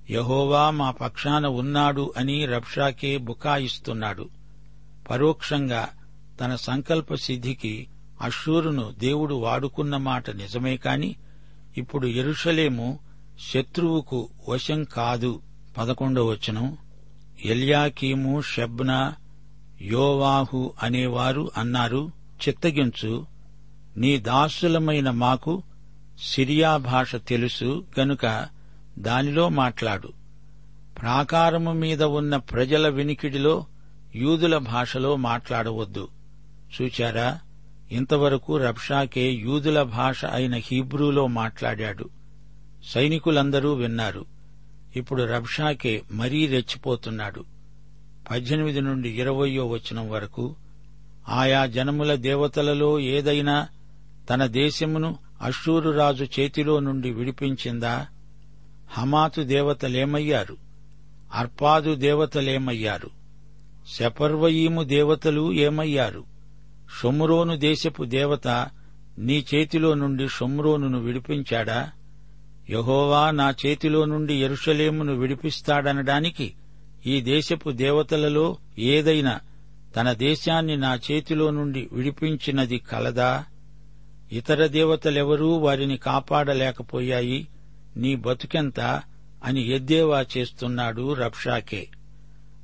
యహోవా 0.09 0.69
మా 0.69 0.91
పక్షాన 0.91 1.45
ఉన్నాడు 1.45 2.13
అని 2.17 2.45
రబ్షాకే 2.45 3.17
బుకాయిస్తున్నాడు. 3.17 4.29
పరోక్షంగా 5.09 5.89
తన 6.41 6.55
సంకల్ప 6.55 7.13
సిద్ధికి 7.13 7.87
అషూరును 8.21 8.93
దేవుడు 8.99 9.35
వాడుకున్న 9.35 9.97
మాట 9.97 10.29
నిజమే 10.29 10.77
కాని 10.77 11.15
ఇప్పుడు 11.77 12.07
ఎరుషలేము 12.07 12.99
శత్రువుకు 13.53 14.29
వశం 14.49 14.83
కాదు. 14.83 15.41
పదకొండవ 15.77 16.25
వచనం. 16.25 16.77
ఎల్యాకీము 17.45 18.41
షబ్నా 18.41 19.15
యోవాహు 19.81 20.73
అనేవారు 20.83 21.51
అన్నారు 21.57 22.11
చిత్తగించు 22.47 23.25
నీ 23.97 24.17
దాసులమైన 24.17 25.11
మాకు 25.11 25.63
సిరియా 26.19 26.77
భాష 26.77 27.15
తెలుసు 27.15 27.85
గనుక 27.99 28.47
దానిలో 28.99 29.49
మాట్లాడు. 29.49 30.13
ప్రాకారము 31.01 31.73
మీద 31.73 32.03
ఉన్న 32.03 32.35
ప్రజల 32.35 32.87
వినికిడిలో 32.87 33.65
యూదుల 34.15 34.57
భాషలో 34.57 35.15
మాట్లాడవద్దు. 35.15 36.07
చూచారా? 36.81 37.39
ఇంతవరకు 37.91 38.57
రబ్షాకే 38.57 39.31
యూదుల 39.31 39.81
భాష 39.81 40.25
అయిన 40.25 40.55
హీబ్రూలో 40.55 41.27
మాట్లాడాడు. 41.27 42.09
సైనికులందరూ 42.83 43.73
విన్నారు. 43.73 44.25
ఇప్పుడు 44.95 45.23
రబ్షాకే 45.23 46.01
మరీ 46.11 46.47
రెచ్చిపోతున్నాడు. 46.47 47.45
పద్దెనిమిది 48.31 48.81
నుండి 48.81 49.09
ఇరవయో 49.09 49.67
వచనం 49.67 50.09
వరకు 50.09 50.55
ఆయా 51.29 51.65
జనముల 51.65 52.15
దేవతలలో 52.15 52.99
ఏదైనా 52.99 53.67
తన 54.29 54.45
దేశమును 54.45 55.17
అశ్షూరురాజు 55.41 56.19
రాజు 56.19 56.41
చేతిలో 56.41 56.79
నుండి 56.79 57.11
విడిపించిందా? 57.11 58.07
హమాతు 58.91 59.41
దేవతలేమయ్యారు 59.41 60.57
అర్పాదు 61.33 61.95
దేవతలేమయ్యారు 61.95 63.09
శపర్వయీము 63.87 64.83
దేవతలు 64.83 65.53
ఏమయ్యారు? 65.53 66.23
షొమ్రోను 67.01 67.57
దేశపు 67.57 68.03
దేవత 68.03 68.47
నీ 69.17 69.45
చేతిలో 69.55 69.93
నుండి 69.93 70.27
షొమ్రోనును 70.27 70.99
విడిపించాడా? 70.99 71.91
యహోవా 72.69 73.31
నా 73.31 73.53
చేతిలో 73.65 74.05
నుండి 74.05 74.33
ఎరుషలేమును 74.33 75.13
విడిపిస్తాడనడానికి 75.13 76.53
ఈ 77.05 77.21
దేశపు 77.21 77.71
దేవతలలో 77.71 78.57
ఏదైనా 78.77 79.39
తన 79.95 80.13
దేశాన్ని 80.13 80.77
నా 80.77 80.99
చేతిలో 81.11 81.51
నుండి 81.51 81.89
విడిపించినది 81.91 82.77
కలదా? 82.77 83.45
ఇతర 84.31 84.67
దేవతలెవరూ 84.67 85.57
వారిని 85.57 85.97
కాపాడలేకపోయాయి. 85.97 87.47
నీ 87.97 88.15
బతుకెంత? 88.15 88.79
అని 89.43 89.69
ఎద్దేవా 89.69 90.25
చేస్తున్నాడు 90.37 91.13
రబ్షాకే. 91.13 91.87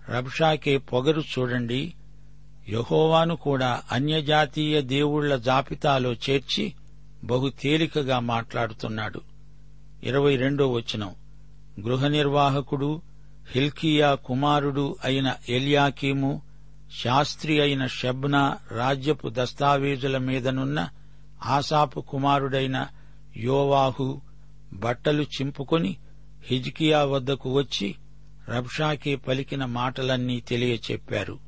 రబ్షాకే 0.09 0.77
పొగరు 0.77 1.21
చూడండి. 1.21 1.93
యహోవాను 2.69 3.35
కూడా 3.35 3.81
అన్యజాతీయ 3.91 4.81
దేవుళ్ళ 4.81 5.35
జాబితాలో 5.35 6.13
చేర్చి 6.13 6.73
బహు 7.23 7.49
తేలికగా 7.49 8.19
మాట్లాడుతున్నాడు. 8.19 9.21
ఇరవై 10.03 10.35
రెండో 10.35 10.71
వచనం. 10.71 11.15
గృహ 11.79 12.07
నిర్వాహకుడు 12.07 13.01
హిల్కియా 13.51 14.15
కుమారుడు 14.15 14.95
అయిన 15.03 15.33
ఎల్యాకీము 15.49 16.41
శాస్త్రి 17.03 17.61
అయిన 17.61 17.87
షబ్నా 17.87 18.57
రాజ్యపు 18.71 19.29
దస్తావేజుల 19.33 20.17
మీదనున్న 20.17 20.89
ఆసాపు 21.43 22.01
కుమారుడైన 22.01 22.87
యోవాహు 23.37 24.21
బట్టలు 24.73 25.23
చింపుకొని 25.23 25.97
హిజ్కియా 26.43 27.03
వద్దకు 27.03 27.53
వచ్చి 27.53 27.95
రబ్షాకే 28.49 29.15
పలికిన 29.15 29.65
మాటలన్నీ 29.65 30.39
తెలియచెప్పారు. 30.39 31.39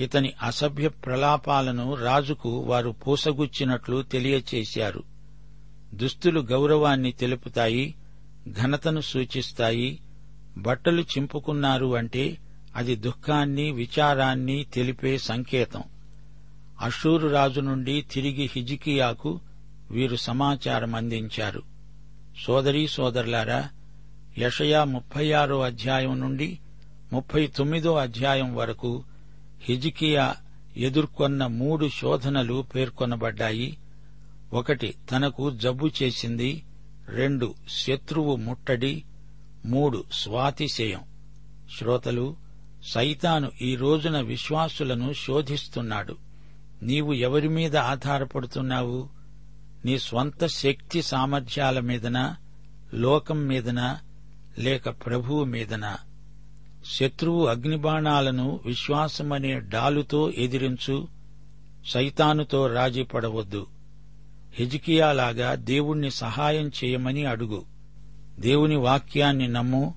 ఇతని 0.00 0.32
అసభ్య 0.42 0.88
ప్రలాపాలను 0.88 1.94
రాజుకు 1.94 2.48
వారు 2.48 2.90
పూసగుచ్చినట్లు 2.90 4.02
తెలియచేశారు. 4.02 5.02
దుస్తులు 5.94 6.40
గౌరవాన్ని 6.40 7.12
తెలుపుతాయి 7.12 7.94
ఘనతను 8.62 9.00
సూచిస్తాయి 9.00 10.00
బట్టలు 10.58 11.02
చింపుకున్నారు 11.02 11.96
అంటే 11.96 12.38
అది 12.76 12.96
దుఃఖాన్ని 12.96 13.72
విచారాన్ని 13.72 14.64
తెలిపే 14.64 15.18
సంకేతం. 15.18 15.82
అషూరు 16.80 17.28
రాజు 17.28 17.60
నుండి 17.60 18.02
తిరిగి 18.12 18.50
హిజికియాకు 18.56 19.40
వీరు 19.90 20.16
సమాచారం 20.16 20.94
అందించారు. 20.94 21.62
సోదరీ 22.46 22.88
సోదరులారా 22.88 23.68
యషయా 24.38 24.84
ముప్పై 24.84 25.32
ఆరో 25.32 25.60
అధ్యాయం 25.60 26.20
నుండి 26.20 26.58
ముప్పై 27.12 27.46
తొమ్మిదో 27.46 27.96
అధ్యాయం 27.96 28.54
వరకు 28.54 29.04
హిజికియా 29.62 30.36
ఎదుర్కొన్న 30.76 31.46
మూడు 31.46 31.88
శోధనలు 31.88 32.64
పేర్కొనబడ్డాయి. 32.74 33.76
ఒకటి 34.52 34.94
తనకు 35.10 35.50
జబ్బు 35.50 35.90
చేసింది. 36.02 36.62
రెండు 37.08 37.54
శత్రువు 37.68 38.36
ముట్టడి. 38.36 39.04
మూడు 39.64 40.04
స్వాతిశయం 40.12 41.00
శ్రోతలు 41.78 42.36
సైతాను 42.84 43.50
ఈ 43.62 43.76
రోజున 43.76 44.20
విశ్వాసులను 44.20 45.12
శోధిస్తున్నాడు. 45.12 46.29
నీవు 46.82 47.12
ఎవరి 47.12 47.48
మీద 47.48 47.76
ఆధారపడుతున్నావు? 47.76 49.08
నీ 49.84 49.98
స్వంత 49.98 50.46
శక్తి 50.46 51.02
సామర్థ్యాల 51.02 51.80
మీదనా 51.80 52.36
లోకం 52.94 53.46
మీదనా 53.46 53.98
లేక 54.58 54.88
ప్రభువు 54.88 55.44
మీదనా? 55.44 55.96
శత్రువు 56.84 57.46
అగ్నిబాణాలను 57.46 58.60
విశ్వాసమనే 58.66 59.60
డాలుతో 59.60 60.30
ఎదిరించు 60.30 61.08
సైతానుతో 61.86 62.66
రాజీ 62.66 63.02
పడవద్దు 63.02 63.66
హిజికియాలాగా 64.54 65.54
దేవుణ్ణి 65.54 66.10
సహాయం 66.10 66.68
చేయమని 66.68 67.24
అడుగు. 67.24 67.62
దేవుని 68.38 68.76
వాక్యాన్ని 68.76 69.48
నమ్ము. 69.48 69.94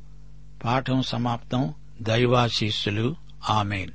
పాఠం 0.64 1.02
సమాప్తం. 1.02 1.74
దైవాశీస్సులు. 2.02 3.16
ఆమెన్. 3.50 3.92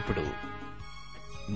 ఇప్పుడు 0.00 0.26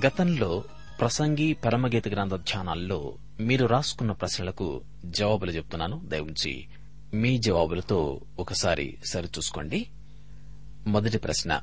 గతంలో 0.07 0.65
ప్రసంగి 1.01 1.53
పరమగీత 1.53 2.09
గ్రంథ 2.09 2.35
ధ్యానాల్లో 2.35 3.15
మీరు 3.41 3.67
రాసుకున్న 3.67 4.13
ప్రశ్నలకు 4.13 4.81
జవాబులు 5.05 5.51
చెప్తున్నాను. 5.51 6.01
దయవుంచి 6.05 6.67
మీ 7.15 7.39
జవాబులతో 7.39 8.21
ఒకసారి 8.39 8.99
సరిచూసుకోండి. 9.11 9.87
మొదటి 10.87 11.19
ప్రశ్న. 11.19 11.61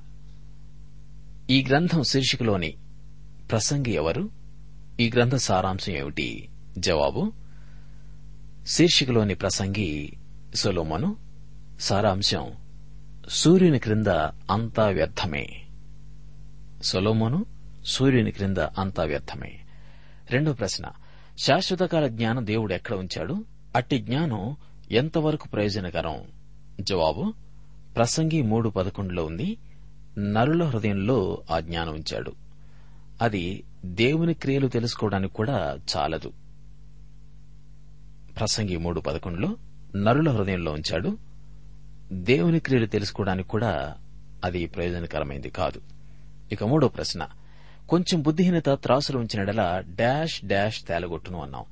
ఈ 1.50 1.66
గ్రంథం 1.70 2.04
శీర్షికలోని 2.04 2.74
ప్రసంగి 3.52 3.92
ఎవరు? 3.92 4.30
ఈ 5.00 5.12
గ్రంథ 5.14 5.36
సారాంశం 5.36 5.94
ఏమిటి? 5.94 6.50
జవాబు. 6.78 7.32
శీర్షికలోని 8.68 9.36
ప్రసంగి 9.36 10.14
సొలోమను. 10.56 11.16
సారాంశం. 11.80 12.52
సూర్యుని 13.30 13.80
క్రింద 13.80 14.08
అంతా 14.52 14.88
వ్యర్థమే. 14.88 15.68
సొలోమోను 16.84 17.46
సూర్యుని 17.86 18.32
క్రింద 18.32 18.58
అంతా 18.58 19.04
వ్యర్థమే. 19.04 19.60
రెండో 20.32 20.54
ప్రశ్న. 20.54 20.86
శాశ్వతకాల 21.38 22.08
జ్ఞానం 22.08 22.48
దేవుడు 22.48 22.74
ఎక్కడ 22.74 22.96
ఉంచాడు? 22.96 23.46
అట్టి 23.76 24.00
జ్ఞానం 24.00 24.56
ఎంతవరకు 24.92 25.48
ప్రయోజనకరం? 25.48 26.24
జవాబు. 26.82 27.34
ప్రసంగి 27.96 28.42
మూడు 28.42 28.70
పదకొండులో 28.70 29.26
ఉంది. 29.26 29.58
నరుల 30.20 30.64
హృదయంలో 30.64 31.44
ఆ 31.52 31.60
జ్ఞానం 31.60 31.94
ఉంచాడు. 31.94 32.34
అది 33.22 33.64
దేవుని 33.86 34.34
క్రియలు 34.34 34.68
తెలుసుకోవడానికి 34.68 35.34
కూడా 35.34 35.80
చాలదు. 35.98 36.34
ప్రసంగి 38.40 38.78
మూడు 38.78 39.00
పదకొండులో 39.00 39.58
నరుల 39.96 40.30
హృదయంలో 40.30 40.72
ఉంచాడు. 40.72 41.18
దేవుని 42.12 42.60
క్రియలు 42.60 42.86
తెలుసుకోవడానికి 42.86 43.50
కూడా 43.50 43.96
అది 44.44 44.66
ప్రయోజనకరమైంది 44.66 45.50
కాదు. 45.50 45.82
ఇక 46.52 46.64
మూడో 46.64 46.88
ప్రశ్న. 46.88 47.28
కొంచెం 47.90 48.22
బుద్ధిహీనత 48.22 48.70
త్రాసులు 48.70 49.18
ఉంచినడలా 49.18 49.84
డాష్ 49.96 50.46
డాష్ 50.46 50.88
తేలగొట్టును 50.88 51.42
అన్నాం. 51.42 51.66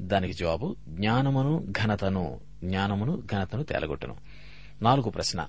దానికి 0.00 0.32
జవాబు 0.32 0.76
జ్ఞానమును 0.88 1.64
ఘనతను 1.70 2.40
జ్ఞానమును 2.64 3.22
ఘనతను 3.32 3.62
తేలగొట్టును. 3.62 4.16
నాలుగో 4.82 5.10
ప్రశ్న. 5.10 5.46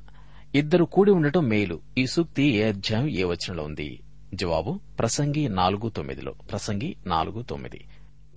ఇద్దరు 0.56 0.86
కూడి 0.86 1.12
ఉండటం 1.12 1.45
మేలు. 1.45 1.80
ఈ 1.98 2.06
సూక్తి 2.06 2.43
ఏ 2.43 2.67
అధ్యాయం 2.67 3.08
ఏ 3.08 3.24
వచనంలో 3.24 3.63
ఉంది? 3.63 4.00
జవాబు 4.34 4.80
ప్రసంగి 5.00 5.50
నాలుగు 5.50 5.89
తొమ్మిదిలో. 5.89 6.32
ప్రసంగి 6.32 6.95
నాలుగు 7.08 7.41
తొమ్మిది. 7.41 7.86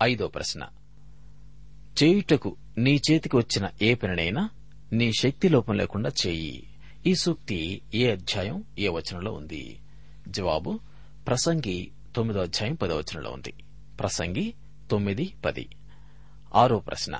ఐదో 0.03 0.27
ప్రశ్న. 0.27 0.67
చేయుటకు 2.03 2.55
నీ 2.77 3.01
చేతికి 3.11 3.37
వచ్చిన 3.37 3.69
ఏ 3.81 3.93
పనినైనా 3.93 4.49
నీ 4.93 5.11
శక్తి 5.19 5.49
లోపం 5.49 5.77
లేకుండా 5.77 6.11
చేయి. 6.27 6.63
ఈ 7.07 7.15
సూక్తి 7.15 7.81
ఏ 7.93 8.11
అధ్యాయం 8.11 8.63
ఏ 8.79 8.87
వచనంలో 8.87 9.31
ఉంది? 9.33 9.79
జవాబు 10.29 10.79
ప్రసంగి 11.27 11.91
తొమ్మిదో 12.15 12.41
అధ్యాయం 12.41 12.75
పదవచనలో 12.75 13.31
ఉంది. 13.31 13.53
ప్రసంగి 13.99 14.53
తొమ్మిది 14.91 15.33
పది. 15.45 15.69
ఆరో 16.55 16.79
ప్రశ్న. 16.79 17.19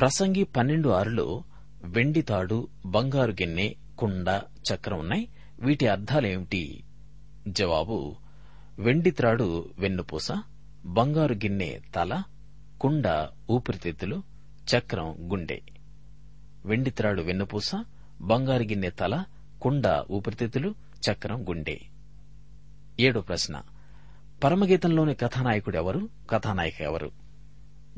ప్రసంగి 0.00 0.44
పన్నెండు 0.44 0.88
ఆరులో 0.88 1.44
వెండి 1.84 2.22
తాడు 2.22 2.68
బంగారు 2.86 3.30
గిన్నె 3.30 3.74
కుండ 3.98 4.40
చక్రం 4.74 4.98
ఉన్నాయి. 4.98 5.28
వీటి 5.60 5.86
అర్థాలేమిటి 5.86 6.84
జవాబు 7.48 8.16
వెండి 8.78 9.10
త్రాడు 9.10 9.70
వెన్నుపూస 9.78 10.32
బంగారు 10.84 11.34
గిన్నె 11.34 11.80
తల 11.94 12.22
కుండ 12.80 13.28
ఊపిరితిత్తులు 13.50 14.22
చక్రం 14.76 15.32
గుండె. 15.32 15.60
వెండి 16.64 16.90
త్రాడు 16.90 17.22
వెన్నుపూస 17.22 17.72
బంగారు 18.20 18.62
గిన్నె 18.62 18.90
తల 18.90 19.24
కుండ 19.62 20.04
ఊపిరితిత్తులు 20.10 20.74
చక్రం 21.10 21.48
గుండె. 21.48 21.80
ఏడో 23.00 23.20
ప్రశ్న. 23.20 23.62
పరమగీతంలోని 24.44 25.14
కథానాయకుడు 25.14 25.76
ఎవరు? 25.76 26.08
కథానాయిక 26.30 26.82
ఎవరు? 26.82 27.10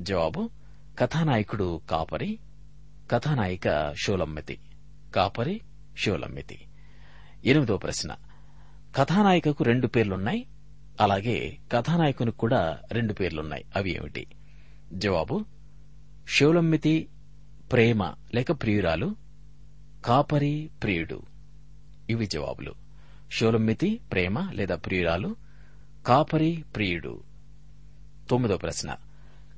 జవాబు 0.00 0.50
కథానాయకుడు 0.98 1.80
కాపరి 1.90 2.38
కథానాయిక 3.10 3.94
షోలమ్మితి. 3.94 4.58
కాపరి 5.14 5.60
షోలమ్మితి. 5.96 6.66
ఎనిమిదో 7.44 7.76
ప్రశ్న. 7.76 8.16
కథానాయికకు 8.96 9.64
రెండు 9.64 9.86
పేర్లున్నాయి 9.86 10.46
అలాగే 11.00 11.58
కథానాయకునికి 11.72 12.38
కూడా 12.38 12.78
రెండు 12.92 13.12
పేర్లున్నాయి. 13.12 13.64
అవి 13.76 13.90
ఏమిటి? 13.90 14.26
జవాబు 14.92 15.44
షోలమ్మితి 16.28 17.08
ప్రేమ 17.72 18.14
లేక 18.34 18.52
ప్రియురాలు 18.52 19.16
కాపరి 20.04 20.70
ప్రియుడు. 20.82 21.22
ఇవి 22.10 22.26
జవాబులు. 22.26 22.85
షోలమ్మితి 23.30 24.00
ప్రేమ 24.12 24.50
లేదా 24.54 24.76
ప్రియురాలు? 24.76 25.36
కాపరి 26.06 26.64
ప్రియుడు. 26.76 27.20
తొమ్మిదో 28.30 28.56
ప్రశ్న. 28.56 28.96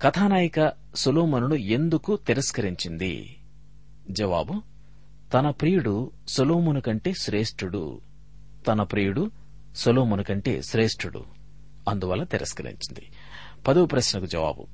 కథానాయిక 0.02 0.72
సొలోమనును 0.94 1.54
ఎందుకు 1.54 2.16
తిరస్కరించింది? 2.16 3.36
జవాబు 4.10 4.62
తన 5.34 5.50
ప్రియుడు 5.50 6.10
సొలోమును 6.28 6.80
కంటే 6.80 7.12
శ్రేష్ఠుడు. 7.12 8.00
తన 8.66 8.82
ప్రియుడు 8.82 9.30
సొలోమును 9.76 10.22
కంటే 10.22 10.62
శ్రేష్ఠుడు. 10.62 11.24
అందువల్ల 11.88 12.24
తిరస్కరించింది. 12.24 13.06
పదవ 13.68 13.86
ప్రశ్నకు 13.86 14.26
జవాబు. 14.26 14.66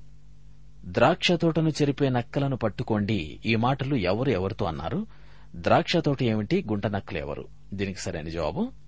ద్రాక్ష 0.85 1.33
తోటను 1.33 1.69
చెరిపే 1.69 2.09
నక్కలను 2.09 2.57
పట్టుకోండి. 2.57 3.41
ఈ 3.47 3.57
మాటలు 3.57 3.95
ఎవరు 3.95 4.31
ఎవరితో 4.31 4.67
అన్నారు? 4.67 5.07
ద్రాక్ష 5.55 5.97
తోట 5.97 6.23
ఏమిటి? 6.23 6.65
గుంట 6.71 6.87
నక్కలు 6.87 7.19
ఎవరు? 7.19 7.49
దీనికి 7.75 8.01
సరైన 8.01 8.29
జవాబు 8.29 8.84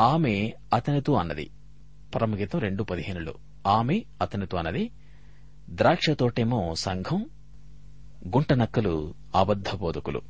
ఆమె 0.00 0.52
అతనితో 0.74 1.14
అన్నది. 1.14 1.50
పరమగీతం 2.14 2.58
రెండు 2.58 2.82
పదిహేనులో. 2.82 3.34
ఆమె 3.66 4.02
అతనితో 4.22 4.58
అన్నది. 4.58 4.90
ద్రాక్ష 5.70 6.10
తోటేమో 6.10 6.74
సంఘం 6.74 7.26
గుంట 8.28 8.52
నక్కలు 8.52 9.14
బోధకులు 9.74 10.22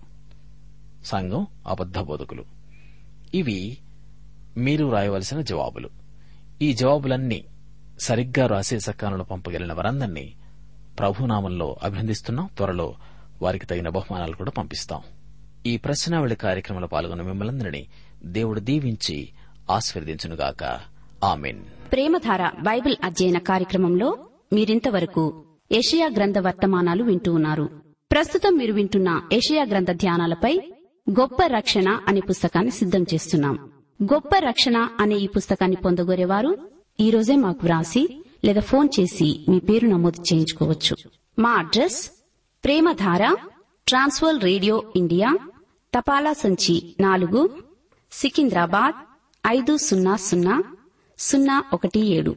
సంఘం 1.05 1.47
అబద్ధబోధకులు. 1.67 2.45
ఇవి 3.35 3.79
మీరు 4.57 4.91
రాయవలసిన 4.91 5.41
జవాబులు. 5.41 5.91
ఈ 6.63 6.73
జవాబులన్నీ 6.73 7.45
సరిగ్గా 8.01 8.47
రాసే 8.47 8.79
సకాలంలో 8.79 9.25
పంపగలిగిన 9.25 9.73
వారందరినీ 9.73 10.35
ప్రభునామంలో 10.99 11.77
అభినందిస్తున్నాం. 11.83 12.49
త్వరలో 12.57 12.95
వారికి 13.43 13.67
తగిన 13.67 13.89
బహుమానాలు 13.89 14.37
కూడా 14.37 14.51
పంపిస్తాం. 14.51 15.03
ఈ 15.67 15.77
ప్రశ్నావళి 15.77 16.35
కార్యక్రమంలో 16.35 16.87
పాల్గొన్న 16.87 17.23
మిమ్మల్ందరినీ 17.23 17.87
దేవుడు 18.25 18.61
దీవించి 18.61 19.29
ఆశీర్వదించునుగాక. 19.73 20.81
ఆమెన్. 21.25 21.63
ప్రేమధార 21.93 22.49
బైబిల్ 22.49 22.97
అధ్యయన 23.05 23.39
కార్యక్రమంలో 23.39 24.19
మీరింతవరకు 24.53 25.45
ఏషియా 25.73 26.11
గ్రంథ 26.17 26.39
వర్తమానాలు 26.39 27.05
వింటూ 27.05 27.33
ఉన్నారు. 27.33 27.69
ప్రస్తుతం 28.13 28.57
మీరు 28.57 28.73
వింటున్న 28.73 29.23
ఏషియా 29.33 29.65
గ్రంథ 29.65 29.91
ధ్యానాలపై 29.91 30.61
గొప్ప 31.11 31.37
రక్షణ 31.47 32.01
అనే 32.09 32.21
పుస్తకాన్ని 32.21 32.71
సిద్ధం 32.71 33.03
చేస్తున్నాం. 33.03 33.71
గొప్ప 34.03 34.31
రక్షణ 34.39 34.89
అనే 35.01 35.15
ఈ 35.15 35.27
పుస్తకాన్ని 35.27 35.77
పొందగోరేవారు 35.77 36.71
ఈ 37.01 37.11
రోజే 37.11 37.37
మాకు 37.37 37.61
వ్రాసి 37.63 38.25
లేదా 38.45 38.61
ఫోన్ 38.61 38.89
చేసి 39.01 39.47
మీ 39.49 39.59
పేరు 39.59 39.87
నమోదు 39.87 40.23
చేయించుకోవచ్చు. 40.23 40.97
మా 41.39 41.51
address 41.51 42.11
Premadhara 42.65 43.37
Trans World 43.89 44.43
Radio 44.43 44.83
India 44.97 45.39
తపాలా 45.99 46.33
సంచి 46.33 46.97
నాలుగు 47.01 47.51
సికింద్రాబాద్ 48.13 49.12
ఐదు 49.47 49.77
సున్నా 49.77 50.17
సున్నా 50.17 50.63
సున్నా 51.19 51.65
ఒకటి 51.73 52.01
ఏడు. 52.01 52.37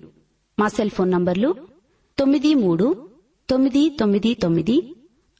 మా 0.60 0.68
సెల్ 0.68 0.90
ఫోన్ 0.90 1.12
నంబర్లు 1.12 1.56
తొమ్మిది 2.20 2.56
మూడు 2.56 3.10
తొమ్మిది 3.50 3.90
తొమ్మిది 3.90 4.34
తొమ్మిది 4.34 4.96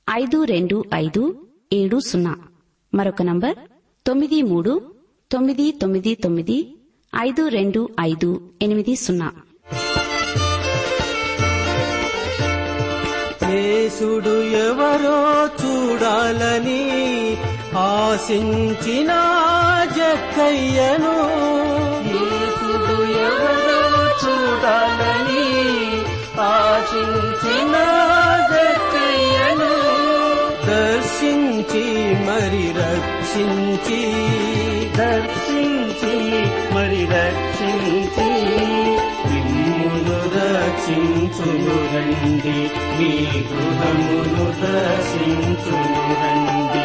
ఐదు 0.10 0.44
రెండు 0.44 0.84
ఐదు 0.94 1.48
ఏడు 1.74 2.00
సున్నా. 2.00 2.36
మరొక 2.94 3.22
నంబర్ 3.22 3.56
తొమ్మిది 4.08 4.42
మూడు 4.42 4.94
తొమ్మిది 5.32 5.72
తొమ్మిది 5.72 6.16
తొమ్మిది 6.16 6.78
ఐదు 7.16 7.48
రెండు 7.48 7.90
ఐదు 8.00 8.50
ఎనిమిది 8.62 8.96
సున్నా. 8.96 9.32
ఎవరో 14.66 15.46
చూడాలని 15.46 17.15
ఆశించిన 17.96 19.12
జక్కయ్యను 19.98 21.16
యేసుడు 22.08 22.96
ఎవరో 23.26 23.82
చూడాలని 24.24 25.46
ఆశించిన 26.48 27.76
జక్కయ్యను 28.52 29.72
దర్శించి 30.68 31.86
మరి 32.28 32.66
రక్షించి. 32.82 34.02
దర్శించి 34.98 36.14
మరి 36.76 37.04
రక్షించి. 37.16 38.30
మిమ్మును 39.30 40.18
రక్షించును 40.38 41.78
రండి 41.94 42.58
మీ 42.98 43.12
గృహమును 43.50 44.46
దర్శించును 44.62 46.04
రండి 46.22 46.85